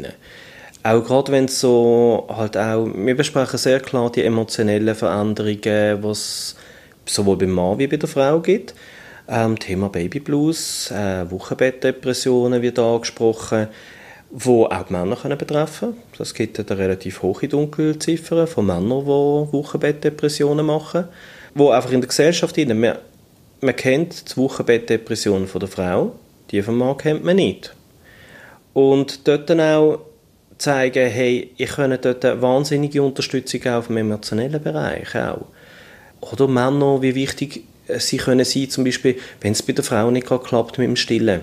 Auch 0.83 1.05
gerade 1.05 1.33
wenn 1.33 1.45
es 1.45 1.61
so 1.61 2.27
halt 2.31 2.57
auch, 2.57 2.87
wir 2.95 3.17
besprechen 3.17 3.59
sehr 3.59 3.81
klar 3.81 4.11
die 4.11 4.25
emotionellen 4.25 4.95
Veränderungen, 4.95 6.03
was 6.03 6.57
sowohl 7.05 7.37
beim 7.37 7.51
Mann 7.51 7.79
wie 7.79 7.87
bei 7.87 7.97
der 7.97 8.09
Frau 8.09 8.41
gibt. 8.41 8.75
Ähm, 9.29 9.59
Thema 9.59 9.89
Babyblues, 9.91 10.91
äh, 10.91 11.31
Wochenbettdepressionen 11.31 12.63
wird 12.63 12.79
angesprochen, 12.79 13.69
wo 14.31 14.65
auch 14.67 14.85
die 14.85 14.93
Männer 14.93 15.17
können 15.17 15.39
betreffen 15.39 15.95
Es 16.19 16.35
gibt 16.35 16.59
eine 16.59 16.79
relativ 16.79 17.23
hohe 17.23 17.47
Dunkelziffer 17.47 18.47
von 18.47 18.67
Männern, 18.67 19.05
die 19.05 19.53
Wochenbettdepressionen 19.53 20.65
machen, 20.65 21.05
wo 21.55 21.71
einfach 21.71 21.93
in 21.93 22.01
der 22.01 22.09
Gesellschaft, 22.09 22.57
wir 22.57 22.99
man 23.63 23.77
kennt 23.77 24.33
die 24.33 24.37
Wochenbettdepression 24.39 25.47
der 25.53 25.69
Frau, 25.69 26.13
die 26.50 26.62
vom 26.62 26.78
Mann 26.78 26.97
kennt 26.97 27.25
man 27.25 27.37
nicht. 27.37 27.75
Und 28.73 29.26
dort 29.26 29.50
dann 29.50 29.61
auch 29.61 30.00
zeigen, 30.59 31.09
hey, 31.09 31.50
ich 31.57 31.71
kann 31.71 31.97
dort 32.00 32.25
eine 32.25 32.42
wahnsinnige 32.42 33.02
Unterstützung 33.02 33.66
auch 33.66 33.88
im 33.88 33.97
emotionellen 33.97 34.62
Bereich 34.62 35.14
auch. 35.16 35.47
Oder 36.21 36.49
Männer, 36.49 37.00
wie 37.02 37.14
wichtig 37.14 37.64
sie 37.99 38.19
können 38.19 38.45
sein, 38.45 38.71
zum 38.71 38.85
Beispiel, 38.85 39.16
wenn 39.40 39.52
es 39.52 39.62
bei 39.62 39.73
der 39.73 39.85
Frau 39.85 40.11
nicht 40.11 40.26
klappt 40.26 40.78
mit 40.78 40.87
dem 40.87 40.97
Stillen. 40.97 41.42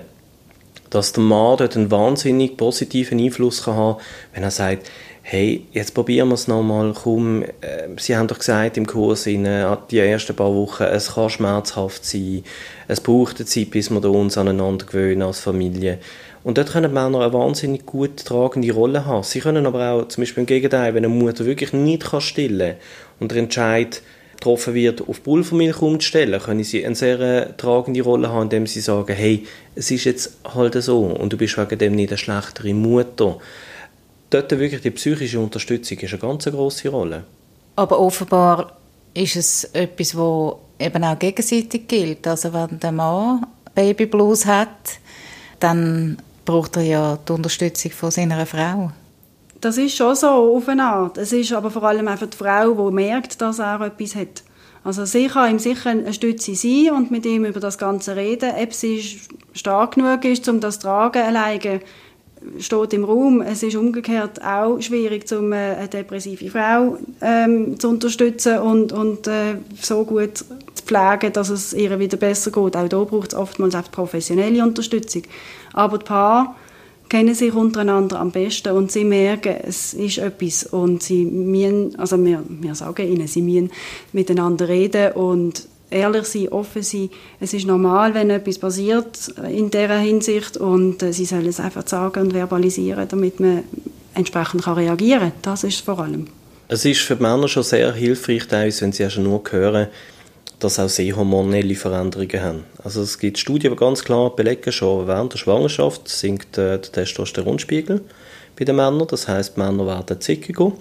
Dass 0.90 1.12
der 1.12 1.22
Mann 1.22 1.56
dort 1.58 1.76
einen 1.76 1.90
wahnsinnig 1.90 2.56
positiven 2.56 3.20
Einfluss 3.20 3.64
kann 3.64 3.76
haben 3.76 4.00
wenn 4.34 4.42
er 4.42 4.50
sagt, 4.50 4.90
hey, 5.30 5.66
jetzt 5.72 5.92
probieren 5.92 6.28
wir 6.28 6.36
es 6.36 6.48
nochmal, 6.48 6.94
komm, 6.94 7.42
äh, 7.42 7.88
Sie 7.98 8.16
haben 8.16 8.28
doch 8.28 8.38
gesagt 8.38 8.78
im 8.78 8.86
Kurs, 8.86 9.26
in, 9.26 9.44
äh, 9.44 9.76
die 9.90 9.98
ersten 9.98 10.34
paar 10.34 10.54
Wochen, 10.54 10.84
es 10.84 11.14
kann 11.14 11.28
schmerzhaft 11.28 12.02
sein, 12.02 12.44
es 12.86 13.02
braucht 13.02 13.36
eine 13.36 13.44
Zeit, 13.44 13.70
bis 13.70 13.90
wir 13.90 14.02
uns 14.04 14.38
aneinander 14.38 14.86
gewöhnen 14.86 15.20
als 15.20 15.40
Familie. 15.40 15.98
Und 16.44 16.56
dort 16.56 16.72
können 16.72 16.94
Männer 16.94 17.20
eine 17.20 17.32
wahnsinnig 17.34 17.84
gut 17.84 18.24
tragende 18.24 18.72
Rolle 18.72 19.04
haben. 19.04 19.22
Sie 19.22 19.40
können 19.40 19.66
aber 19.66 19.90
auch, 19.90 20.08
zum 20.08 20.22
Beispiel 20.22 20.42
im 20.42 20.46
Gegenteil, 20.46 20.94
wenn 20.94 21.04
eine 21.04 21.12
Mutter 21.12 21.44
wirklich 21.44 21.74
nicht 21.74 22.04
kann 22.04 22.22
stillen 22.22 22.76
und 23.20 23.30
der 23.30 23.38
Entscheid 23.38 24.00
getroffen 24.38 24.74
wird, 24.74 25.06
auf 25.08 25.22
Pulvermilch 25.22 25.82
umzustellen, 25.82 26.40
können 26.40 26.64
sie 26.64 26.84
eine 26.84 26.94
sehr 26.94 27.20
äh, 27.20 27.52
tragende 27.56 28.02
Rolle 28.02 28.30
haben, 28.30 28.44
indem 28.44 28.66
sie 28.66 28.80
sagen, 28.80 29.14
hey, 29.14 29.46
es 29.74 29.90
ist 29.90 30.04
jetzt 30.04 30.38
halt 30.54 30.74
so 30.82 31.02
und 31.02 31.32
du 31.32 31.36
bist 31.36 31.58
wegen 31.58 31.78
dem 31.78 31.94
nicht 31.94 32.10
eine 32.10 32.18
schlechtere 32.18 32.72
Mutter 32.74 33.38
dort 34.30 34.50
wirklich 34.50 34.82
die 34.82 34.90
psychische 34.90 35.40
Unterstützung 35.40 35.98
ist 35.98 36.12
eine 36.12 36.20
ganz 36.20 36.44
große 36.44 36.88
Rolle. 36.88 37.24
Aber 37.76 37.98
offenbar 38.00 38.76
ist 39.14 39.36
es 39.36 39.64
etwas, 39.64 40.16
wo 40.16 40.60
eben 40.78 41.04
auch 41.04 41.18
gegenseitig 41.18 41.88
gilt. 41.88 42.26
Also 42.26 42.52
wenn 42.52 42.78
der 42.80 42.92
Mann 42.92 43.46
Baby 43.74 44.06
Blues 44.06 44.46
hat, 44.46 44.68
dann 45.60 46.18
braucht 46.44 46.76
er 46.76 46.82
ja 46.82 47.18
die 47.28 47.32
Unterstützung 47.32 47.90
von 47.92 48.10
seiner 48.10 48.44
Frau. 48.46 48.90
Das 49.60 49.76
ist 49.76 49.96
schon 49.96 50.14
so 50.14 50.28
auf 50.28 50.68
eine 50.68 50.84
Art. 50.84 51.18
Es 51.18 51.32
ist 51.32 51.52
aber 51.52 51.70
vor 51.70 51.82
allem 51.82 52.06
einfach 52.06 52.28
die 52.28 52.36
Frau, 52.36 52.90
die 52.90 52.94
merkt, 52.94 53.40
dass 53.40 53.58
er 53.58 53.80
etwas 53.80 54.14
hat. 54.14 54.44
Also 54.84 55.04
sie 55.04 55.26
kann 55.26 55.50
ihm 55.50 55.58
sicher 55.58 55.90
eine 55.90 56.12
Stütze 56.12 56.54
sein 56.54 56.90
und 56.94 57.10
mit 57.10 57.26
ihm 57.26 57.44
über 57.44 57.60
das 57.60 57.78
Ganze 57.78 58.14
reden, 58.16 58.52
ob 58.60 58.72
sie 58.72 59.20
stark 59.52 59.96
genug 59.96 60.24
ist, 60.24 60.48
um 60.48 60.60
das 60.60 60.78
zu 60.78 60.86
tragen 60.86 61.22
alleine 61.22 61.80
steht 62.58 62.92
im 62.92 63.04
Raum. 63.04 63.42
Es 63.42 63.62
ist 63.62 63.76
umgekehrt 63.76 64.42
auch 64.42 64.80
schwierig, 64.80 65.30
um 65.32 65.52
eine 65.52 65.88
depressive 65.88 66.50
Frau 66.50 66.98
ähm, 67.20 67.78
zu 67.78 67.88
unterstützen 67.88 68.58
und, 68.58 68.92
und 68.92 69.26
äh, 69.26 69.56
so 69.80 70.04
gut 70.04 70.38
zu 70.38 70.84
pflegen, 70.84 71.32
dass 71.32 71.50
es 71.50 71.72
ihr 71.72 71.98
wieder 71.98 72.16
besser 72.16 72.50
geht. 72.50 72.76
Auch 72.76 72.88
da 72.88 73.04
braucht 73.04 73.32
es 73.32 73.38
oftmals 73.38 73.74
auch 73.74 73.90
professionelle 73.90 74.62
Unterstützung. 74.62 75.22
Aber 75.72 75.98
die 75.98 76.04
Paare 76.04 76.54
kennen 77.08 77.34
sich 77.34 77.54
untereinander 77.54 78.20
am 78.20 78.30
besten 78.30 78.72
und 78.72 78.92
sie 78.92 79.04
merken, 79.04 79.56
es 79.66 79.94
ist 79.94 80.18
etwas 80.18 80.64
und 80.64 81.02
sie 81.02 81.24
müssen, 81.24 81.98
also 81.98 82.22
wir, 82.22 82.42
wir 82.48 82.74
sagen 82.74 83.10
ihnen, 83.10 83.26
sie 83.26 83.42
müssen 83.42 83.70
miteinander 84.12 84.68
reden 84.68 85.12
und 85.12 85.66
ehrlich 85.90 86.26
sein, 86.26 86.48
offen 86.48 86.82
sein. 86.82 87.10
Es 87.40 87.54
ist 87.54 87.66
normal, 87.66 88.14
wenn 88.14 88.30
etwas 88.30 88.58
passiert 88.58 89.32
in 89.50 89.70
dieser 89.70 89.98
Hinsicht 89.98 90.56
und 90.56 91.02
äh, 91.02 91.12
sie 91.12 91.24
sollen 91.24 91.46
es 91.46 91.60
einfach 91.60 91.86
sagen 91.86 92.20
und 92.20 92.32
verbalisieren, 92.32 93.08
damit 93.08 93.40
man 93.40 93.64
entsprechend 94.14 94.64
kann 94.64 94.74
reagieren 94.74 95.20
kann. 95.20 95.32
Das 95.42 95.64
ist 95.64 95.80
vor 95.80 95.98
allem. 96.00 96.26
Es 96.68 96.84
ist 96.84 97.00
für 97.00 97.16
die 97.16 97.22
Männer 97.22 97.48
schon 97.48 97.62
sehr 97.62 97.92
hilfreich, 97.92 98.42
wenn 98.50 98.92
sie 98.92 99.10
schon 99.10 99.24
nur 99.24 99.42
hören, 99.50 99.86
dass 100.58 100.78
auch 100.78 100.88
sie 100.88 101.12
hormonelle 101.12 101.74
Veränderungen 101.74 102.42
haben. 102.42 102.64
Also 102.82 103.02
es 103.02 103.18
gibt 103.18 103.38
Studien, 103.38 103.72
die 103.72 103.76
ganz 103.76 104.04
klar 104.04 104.34
belegen, 104.34 104.72
schon 104.72 105.06
während 105.06 105.32
der 105.32 105.38
Schwangerschaft 105.38 106.08
sinkt 106.08 106.58
äh, 106.58 106.78
der 106.78 106.82
Testosteronspiegel 106.82 108.00
bei 108.58 108.64
den 108.64 108.76
Männern. 108.76 109.06
Das 109.08 109.28
heißt, 109.28 109.56
Männer 109.56 109.86
werden 109.86 110.20
zickiger. 110.20 110.72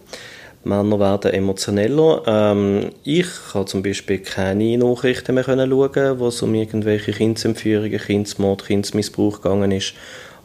Männer 0.63 0.99
werden 0.99 1.31
emotioneller. 1.31 2.23
Ähm, 2.25 2.89
ich 3.03 3.27
kann 3.51 3.67
zum 3.67 3.83
Beispiel 3.83 4.19
keine 4.19 4.77
Nachrichten 4.77 5.35
mehr 5.35 5.43
schauen, 5.43 6.19
wo 6.19 6.27
es 6.27 6.41
um 6.41 6.53
irgendwelche 6.55 7.11
Kindsentführungen, 7.11 7.99
Kindsmord, 7.99 8.65
Kindsmissbrauch 8.65 9.41
gegangen 9.41 9.71
ist. 9.71 9.93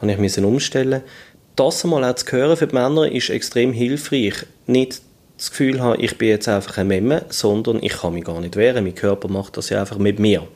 Habe 0.01 0.13
ich 0.13 0.19
müssen 0.19 0.45
umstellen. 0.45 1.03
Das 1.57 1.85
einmal 1.85 2.05
auch 2.05 2.15
zu 2.15 2.31
hören 2.33 2.57
für 2.57 2.67
die 2.67 2.75
Männer 2.75 3.11
ist 3.11 3.31
extrem 3.31 3.73
hilfreich. 3.73 4.47
Nicht 4.67 5.03
das 5.43 5.51
Gefühl 5.51 5.81
haben, 5.81 6.01
ich 6.01 6.19
bin 6.19 6.29
jetzt 6.29 6.49
einfach 6.49 6.79
ein 6.79 6.87
Memme, 6.87 7.25
sondern 7.29 7.83
ich 7.83 7.95
kann 7.95 8.15
mich 8.15 8.23
gar 8.23 8.41
nicht 8.41 8.55
wehren. 8.55 8.85
Mein 8.85 8.95
Körper 8.95 9.27
macht 9.27 9.57
das 9.57 9.71
ja 9.71 9.81
einfach 9.81 9.99
mit 9.99 10.21
mir. 10.21 10.47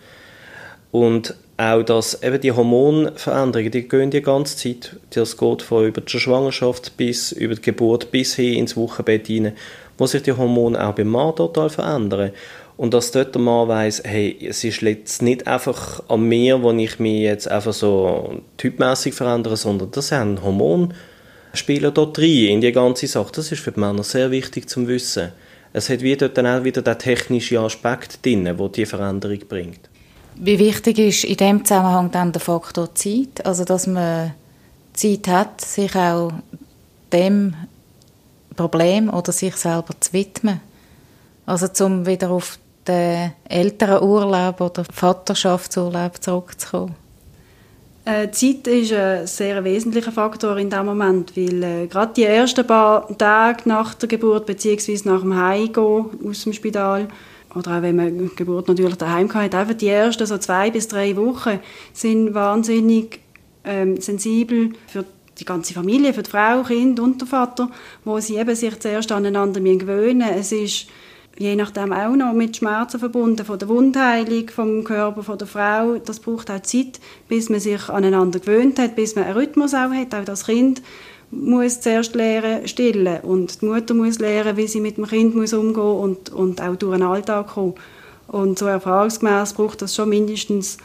Und 0.92 1.34
auch, 1.56 1.82
dass 1.82 2.22
eben 2.22 2.40
die 2.40 2.52
Hormonveränderungen, 2.52 3.72
die 3.72 3.88
gehen 3.88 4.12
die 4.12 4.22
ganze 4.22 4.56
Zeit, 4.56 4.96
das 5.10 5.36
geht 5.36 5.62
von 5.62 5.86
über 5.86 6.02
die 6.02 6.20
Schwangerschaft 6.20 6.96
bis 6.96 7.32
über 7.32 7.56
die 7.56 7.62
Geburt 7.62 8.12
bis 8.12 8.36
hin 8.36 8.60
ins 8.60 8.76
Wochenbett 8.76 9.26
hinein, 9.26 9.56
wo 9.98 10.06
sich 10.06 10.22
die 10.22 10.32
Hormone 10.32 10.80
auch 10.80 10.94
beim 10.94 11.08
Mann 11.08 11.34
total 11.34 11.68
verändern. 11.68 12.30
Und 12.76 12.94
dass 12.94 13.10
dort 13.10 13.34
der 13.34 13.42
Mann 13.42 13.66
weiss, 13.66 14.00
hey, 14.04 14.38
es 14.48 14.62
ist 14.62 14.82
jetzt 14.82 15.20
nicht 15.20 15.48
einfach 15.48 16.00
an 16.08 16.28
mir, 16.28 16.62
wo 16.62 16.70
ich 16.70 17.00
mich 17.00 17.22
jetzt 17.22 17.50
einfach 17.50 17.72
so 17.72 18.40
typmäßig 18.56 19.14
verändere, 19.14 19.56
sondern 19.56 19.90
das 19.90 20.08
sind 20.08 20.42
Hormone, 20.44 20.90
spielen 21.56 21.92
dort 21.92 22.18
rein 22.18 22.48
in 22.48 22.60
die 22.60 22.72
ganze 22.72 23.06
Sache. 23.06 23.32
Das 23.32 23.52
ist 23.52 23.62
für 23.62 23.72
die 23.72 23.80
Männer 23.80 24.02
sehr 24.02 24.30
wichtig 24.30 24.68
zu 24.68 24.86
wissen. 24.86 25.32
Es 25.72 25.90
hat 25.90 26.00
wieder 26.00 26.28
dann 26.28 26.46
auch 26.46 26.64
wieder 26.64 26.82
den 26.82 26.98
technischen 26.98 27.58
Aspekt 27.58 28.24
drin, 28.24 28.44
der 28.44 28.54
die 28.54 28.86
Veränderung 28.86 29.40
bringt. 29.48 29.80
Wie 30.36 30.58
wichtig 30.58 30.98
ist 30.98 31.24
in 31.24 31.36
dem 31.36 31.64
Zusammenhang 31.64 32.10
dann 32.10 32.32
der 32.32 32.40
Faktor 32.40 32.94
Zeit? 32.94 33.44
Also, 33.44 33.64
dass 33.64 33.86
man 33.86 34.34
Zeit 34.92 35.28
hat, 35.28 35.60
sich 35.60 35.94
auch 35.94 36.32
dem 37.12 37.54
Problem 38.54 39.08
oder 39.12 39.32
sich 39.32 39.56
selber 39.56 39.94
zu 39.98 40.12
widmen. 40.12 40.60
Also, 41.46 41.68
zum 41.68 42.06
wieder 42.06 42.30
auf 42.30 42.58
den 42.86 43.32
älteren 43.48 44.02
Urlaub 44.02 44.60
oder 44.60 44.84
Vaterschaftsurlaub 44.84 46.22
zurückzukommen. 46.22 46.94
Äh, 48.06 48.30
Zeit 48.30 48.68
ist 48.68 48.92
ein 48.92 49.26
sehr 49.26 49.64
wesentlicher 49.64 50.12
Faktor 50.12 50.56
in 50.58 50.70
diesem 50.70 50.86
Moment, 50.86 51.36
weil 51.36 51.62
äh, 51.64 51.86
gerade 51.88 52.12
die 52.14 52.22
ersten 52.22 52.64
paar 52.64 53.08
Tage 53.18 53.68
nach 53.68 53.94
der 53.94 54.08
Geburt 54.08 54.46
bzw. 54.46 55.00
nach 55.02 55.22
dem 55.22 55.34
Heimgehen 55.36 56.06
aus 56.24 56.44
dem 56.44 56.52
Spital 56.52 57.08
oder 57.52 57.78
auch 57.78 57.82
wenn 57.82 57.96
man 57.96 58.16
die 58.16 58.36
Geburt 58.36 58.68
natürlich 58.68 58.94
daheim 58.94 59.34
hat, 59.34 59.56
einfach 59.56 59.74
die 59.74 59.88
ersten 59.88 60.24
so 60.24 60.38
zwei 60.38 60.70
bis 60.70 60.86
drei 60.86 61.16
Wochen 61.16 61.58
sind 61.92 62.32
wahnsinnig 62.32 63.18
ähm, 63.64 64.00
sensibel 64.00 64.74
für 64.86 65.04
die 65.40 65.44
ganze 65.44 65.74
Familie, 65.74 66.14
für 66.14 66.22
die 66.22 66.30
Frau, 66.30 66.62
Kind 66.62 67.00
und 67.00 67.20
den 67.20 67.26
Vater, 67.26 67.68
wo 68.04 68.20
sie 68.20 68.36
eben 68.36 68.54
sich 68.54 68.78
zuerst 68.78 69.10
aneinander 69.10 69.60
gewöhnen 69.60 70.18
müssen. 70.18 70.38
Es 70.38 70.52
ist 70.52 70.86
je 71.38 71.54
nachdem 71.56 71.92
auch 71.92 72.16
noch 72.16 72.32
mit 72.32 72.56
Schmerzen 72.56 72.98
verbunden, 72.98 73.44
von 73.44 73.58
der 73.58 73.68
Wundheilung 73.68 74.48
vom 74.48 74.84
Körper 74.84 75.22
von 75.22 75.38
der 75.38 75.46
Frau. 75.46 75.96
Das 75.98 76.20
braucht 76.20 76.50
auch 76.50 76.62
Zeit, 76.62 77.00
bis 77.28 77.50
man 77.50 77.60
sich 77.60 77.88
aneinander 77.88 78.40
gewöhnt 78.40 78.78
hat, 78.78 78.96
bis 78.96 79.14
man 79.14 79.24
einen 79.24 79.36
Rhythmus 79.36 79.74
auch 79.74 79.92
hat, 79.92 80.14
auch 80.14 80.24
das 80.24 80.46
Kind 80.46 80.82
muss 81.30 81.80
zuerst 81.80 82.14
lernen 82.14 82.68
stillen 82.68 83.20
und 83.22 83.60
die 83.60 83.66
Mutter 83.66 83.94
muss 83.94 84.20
lernen, 84.20 84.56
wie 84.56 84.68
sie 84.68 84.80
mit 84.80 84.96
dem 84.96 85.06
Kind 85.06 85.34
muss 85.34 85.52
umgehen 85.52 85.82
und, 85.82 86.30
und 86.30 86.62
auch 86.62 86.76
durch 86.76 86.96
den 86.96 87.02
Alltag 87.02 87.48
kommen. 87.48 87.74
Und 88.28 88.58
so 88.58 88.66
erfahrungsgemäß 88.66 89.52
braucht 89.54 89.82
das 89.82 89.94
schon 89.94 90.08
mindestens 90.08 90.78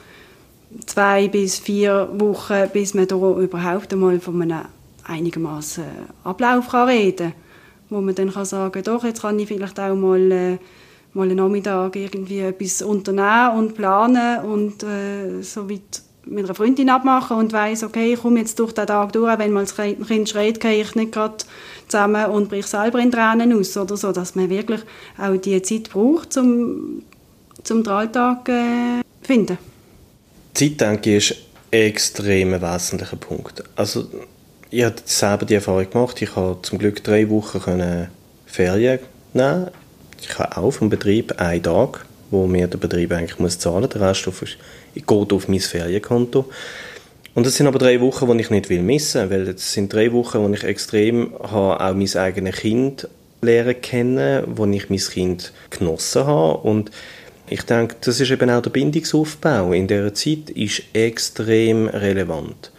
zwei 0.86 1.28
bis 1.28 1.60
vier 1.60 2.10
Wochen, 2.14 2.70
bis 2.74 2.94
man 2.94 3.08
da 3.08 3.16
überhaupt 3.16 3.94
einmal 3.94 4.20
von 4.20 4.42
einem 4.42 4.66
einigermaßen 5.04 5.84
Ablauf 6.24 6.70
kann 6.70 6.88
reden 6.88 7.34
kann. 7.34 7.51
Wo 7.92 8.02
man 8.02 8.16
dann 8.16 8.34
kann 8.34 8.46
sagen 8.46 8.82
doch, 8.84 9.04
jetzt 9.04 9.22
kann 9.22 9.38
ich 9.38 9.48
vielleicht 9.48 9.80
auch 9.80 9.94
mal, 9.94 10.32
äh, 10.32 10.58
mal 11.14 11.24
einen 11.24 11.36
Nachmittag 11.36 11.96
irgendwie 11.96 12.40
etwas 12.40 12.82
unternehmen 12.82 13.58
und 13.60 13.76
planen 13.76 14.44
und 14.46 14.82
äh, 14.82 15.44
so 15.44 15.70
weit 15.70 16.02
mit 16.26 16.46
einer 16.46 16.56
Freundin 16.56 16.90
abmachen 16.90 17.38
und 17.38 17.52
weiß 17.52 17.84
okay, 17.84 18.14
ich 18.14 18.22
komme 18.22 18.40
jetzt 18.40 18.58
durch 18.60 18.72
den 18.72 18.88
Tag 18.88 19.12
durch, 19.12 19.38
wenn 19.38 19.52
mal 19.52 19.66
das 19.66 19.76
Kind 19.76 20.30
schreit, 20.30 20.60
gehe 20.60 20.82
ich 20.82 20.96
nicht 20.96 21.12
gerade 21.12 21.44
zusammen 21.88 22.26
und 22.28 22.50
brich 22.50 22.66
selber 22.66 23.00
in 23.00 23.12
Tränen 23.12 23.54
aus 23.54 23.76
oder 23.76 23.98
so, 23.98 24.12
dass 24.12 24.36
man 24.36 24.50
wirklich 24.50 24.82
auch 25.18 25.36
die 25.36 25.62
Zeit 25.62 25.90
braucht, 25.90 26.38
um 26.38 27.04
zum 27.64 27.84
den 27.84 27.92
Alltag 27.92 28.50
äh, 28.50 29.02
finden. 29.22 29.58
Zeit, 30.54 30.80
denke 30.80 31.18
ich, 31.18 31.32
ist 31.32 31.38
ein 31.72 31.82
extrem 31.82 32.62
wesentlicher 32.62 33.18
Punkt. 33.18 33.64
Also, 33.76 34.08
ich 34.72 34.84
habe 34.84 34.96
selber 35.06 35.46
die 35.46 35.56
Erfahrung 35.56 35.90
gemacht. 35.90 36.22
Ich 36.22 36.36
habe 36.36 36.62
zum 36.62 36.80
Glück 36.80 37.04
drei 37.04 37.30
Wochen 37.30 37.60
können 37.60 38.08
Ferien 38.46 39.00
nehmen. 39.34 39.68
Ich 40.22 40.40
habe 40.40 40.58
auch 40.58 40.72
vom 40.72 40.90
Betrieb 40.90 41.40
einen 41.40 41.62
Tag, 41.62 42.06
wo 42.30 42.48
mir 42.48 42.68
der 42.68 42.78
Betrieb 42.78 43.12
eigentlich 43.12 43.40
muss 43.40 43.60
zahlen 43.60 43.82
muss. 43.82 43.90
Der 43.90 44.02
Rest 44.02 44.30
geht 44.96 45.34
auf 45.34 45.48
mein 45.48 45.60
Ferienkonto. 45.60 46.50
Und 47.34 47.46
das 47.46 47.56
sind 47.56 47.68
aber 47.68 47.80
drei 47.80 48.00
Wochen, 48.02 48.30
die 48.32 48.42
ich 48.42 48.50
nicht 48.50 48.70
will 48.70 48.82
missen 48.82 49.30
will, 49.30 49.48
weil 49.48 49.56
es 49.56 49.74
sind 49.74 49.94
drei 49.94 50.12
Wochen, 50.12 50.40
wo 50.40 50.50
ich 50.50 50.64
extrem 50.64 51.34
habe, 51.40 51.84
auch 51.84 51.94
mein 51.94 52.16
eigenes 52.16 52.56
Kind 52.56 53.08
lernen 53.42 53.82
kennen, 53.82 54.44
wo 54.48 54.66
ich 54.66 54.90
mein 54.90 55.00
Kind 55.00 55.54
genossen 55.70 56.26
habe 56.26 56.58
und 56.68 56.92
Ich 57.52 57.64
denke, 57.64 57.98
das 58.00 58.22
ist 58.22 58.32
eben 58.32 58.50
auch 58.50 58.62
der 58.62 58.70
Bindungsaufbau 58.70 59.74
in 59.74 59.86
dieser 59.86 60.14
Zeit 60.14 60.50
ist 60.52 60.84
extrem 60.94 61.90
relevant. 61.90 62.72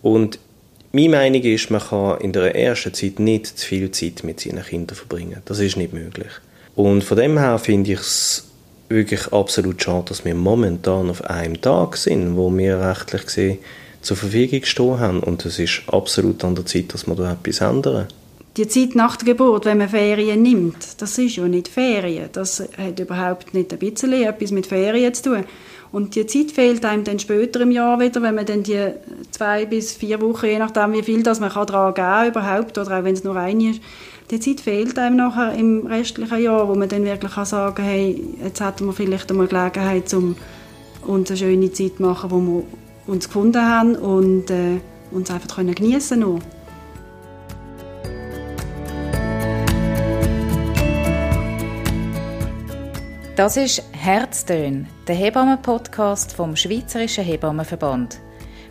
Und 0.00 0.38
meine 0.92 1.08
Meinung 1.10 1.42
ist, 1.42 1.70
man 1.70 1.80
kann 1.80 2.20
in 2.20 2.32
der 2.32 2.54
ersten 2.54 2.94
Zeit 2.94 3.18
nicht 3.18 3.46
zu 3.46 3.66
viel 3.66 3.90
Zeit 3.90 4.24
mit 4.24 4.40
seinen 4.40 4.64
Kindern 4.64 4.96
verbringen. 4.96 5.42
Das 5.44 5.58
ist 5.58 5.76
nicht 5.76 5.92
möglich. 5.92 6.30
Und 6.74 7.04
von 7.04 7.16
dem 7.16 7.38
her 7.38 7.58
finde 7.58 7.92
ich 7.92 8.00
es 8.00 8.48
wirklich 8.88 9.32
absolut 9.32 9.82
schade, 9.82 10.06
dass 10.08 10.24
wir 10.24 10.34
momentan 10.34 11.10
auf 11.10 11.24
einem 11.24 11.60
Tag 11.60 11.96
sind, 11.96 12.36
wo 12.36 12.56
wir 12.56 12.80
rechtlich 12.80 13.26
gesehen 13.26 13.58
zur 14.00 14.16
Verfügung 14.16 14.64
stehen 14.64 15.00
haben. 15.00 15.20
Und 15.20 15.44
es 15.44 15.58
ist 15.58 15.82
absolut 15.88 16.42
an 16.44 16.54
der 16.54 16.66
Zeit, 16.66 16.94
dass 16.94 17.06
wir 17.06 17.14
da 17.14 17.32
etwas 17.32 17.60
ändern. 17.60 18.06
Die 18.56 18.66
Zeit 18.66 18.94
nach 18.94 19.16
der 19.16 19.26
Geburt, 19.26 19.66
wenn 19.66 19.78
man 19.78 19.88
Ferien 19.88 20.42
nimmt, 20.42 21.00
das 21.00 21.18
ist 21.18 21.36
ja 21.36 21.46
nicht 21.46 21.68
Ferien. 21.68 22.28
Das 22.32 22.60
hat 22.60 22.98
überhaupt 22.98 23.54
nicht 23.54 23.72
ein 23.72 23.78
bisschen 23.78 24.12
etwas 24.12 24.50
mit 24.50 24.66
Ferien 24.66 25.14
zu 25.14 25.22
tun. 25.22 25.44
Und 25.90 26.14
die 26.14 26.26
Zeit 26.26 26.50
fehlt 26.50 26.84
einem 26.84 27.04
dann 27.04 27.18
später 27.18 27.60
im 27.60 27.70
Jahr 27.70 27.98
wieder, 27.98 28.20
wenn 28.22 28.34
man 28.34 28.44
dann 28.44 28.62
die 28.62 28.90
zwei 29.30 29.64
bis 29.64 29.92
vier 29.92 30.20
Wochen, 30.20 30.46
je 30.46 30.58
nachdem 30.58 30.92
wie 30.92 31.02
viel 31.02 31.22
das 31.22 31.40
man 31.40 31.50
daran 31.50 31.94
geben 31.94 32.06
kann 32.06 32.28
überhaupt, 32.28 32.78
oder 32.78 32.98
auch 32.98 33.04
wenn 33.04 33.14
es 33.14 33.24
nur 33.24 33.36
eine 33.36 33.70
ist, 33.70 33.80
die 34.30 34.40
Zeit 34.40 34.60
fehlt 34.60 34.98
einem 34.98 35.16
nachher 35.16 35.54
im 35.54 35.86
restlichen 35.86 36.42
Jahr, 36.42 36.68
wo 36.68 36.74
man 36.74 36.88
dann 36.88 37.04
wirklich 37.04 37.32
kann 37.32 37.46
sagen 37.46 37.82
hey, 37.82 38.22
jetzt 38.44 38.60
hätten 38.60 38.84
wir 38.84 38.92
vielleicht 38.92 39.30
einmal 39.30 39.46
Gelegenheit, 39.46 40.12
um 40.12 40.36
uns 41.06 41.30
eine 41.30 41.38
schöne 41.38 41.72
Zeit 41.72 41.96
zu 41.96 42.02
machen, 42.02 42.30
wo 42.30 42.40
wir 42.40 42.64
uns 43.06 43.26
gefunden 43.26 43.62
haben 43.62 43.96
und 43.96 44.50
äh, 44.50 44.80
uns 45.10 45.30
einfach 45.30 45.56
geniessen 45.56 46.20
können. 46.20 46.42
Das 53.38 53.56
ist 53.56 53.84
Herztön, 53.92 54.88
der 55.06 55.14
Hebammen-Podcast 55.14 56.32
vom 56.32 56.56
Schweizerischen 56.56 57.22
Hebammenverband. 57.22 58.18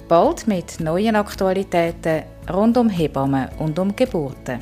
Bald 0.09 0.45
mit 0.45 0.81
neuen 0.81 1.15
Aktualitäten 1.15 2.23
rund 2.51 2.75
um 2.75 2.89
Hebammen 2.89 3.47
und 3.59 3.79
um 3.79 3.95
Geburten. 3.95 4.59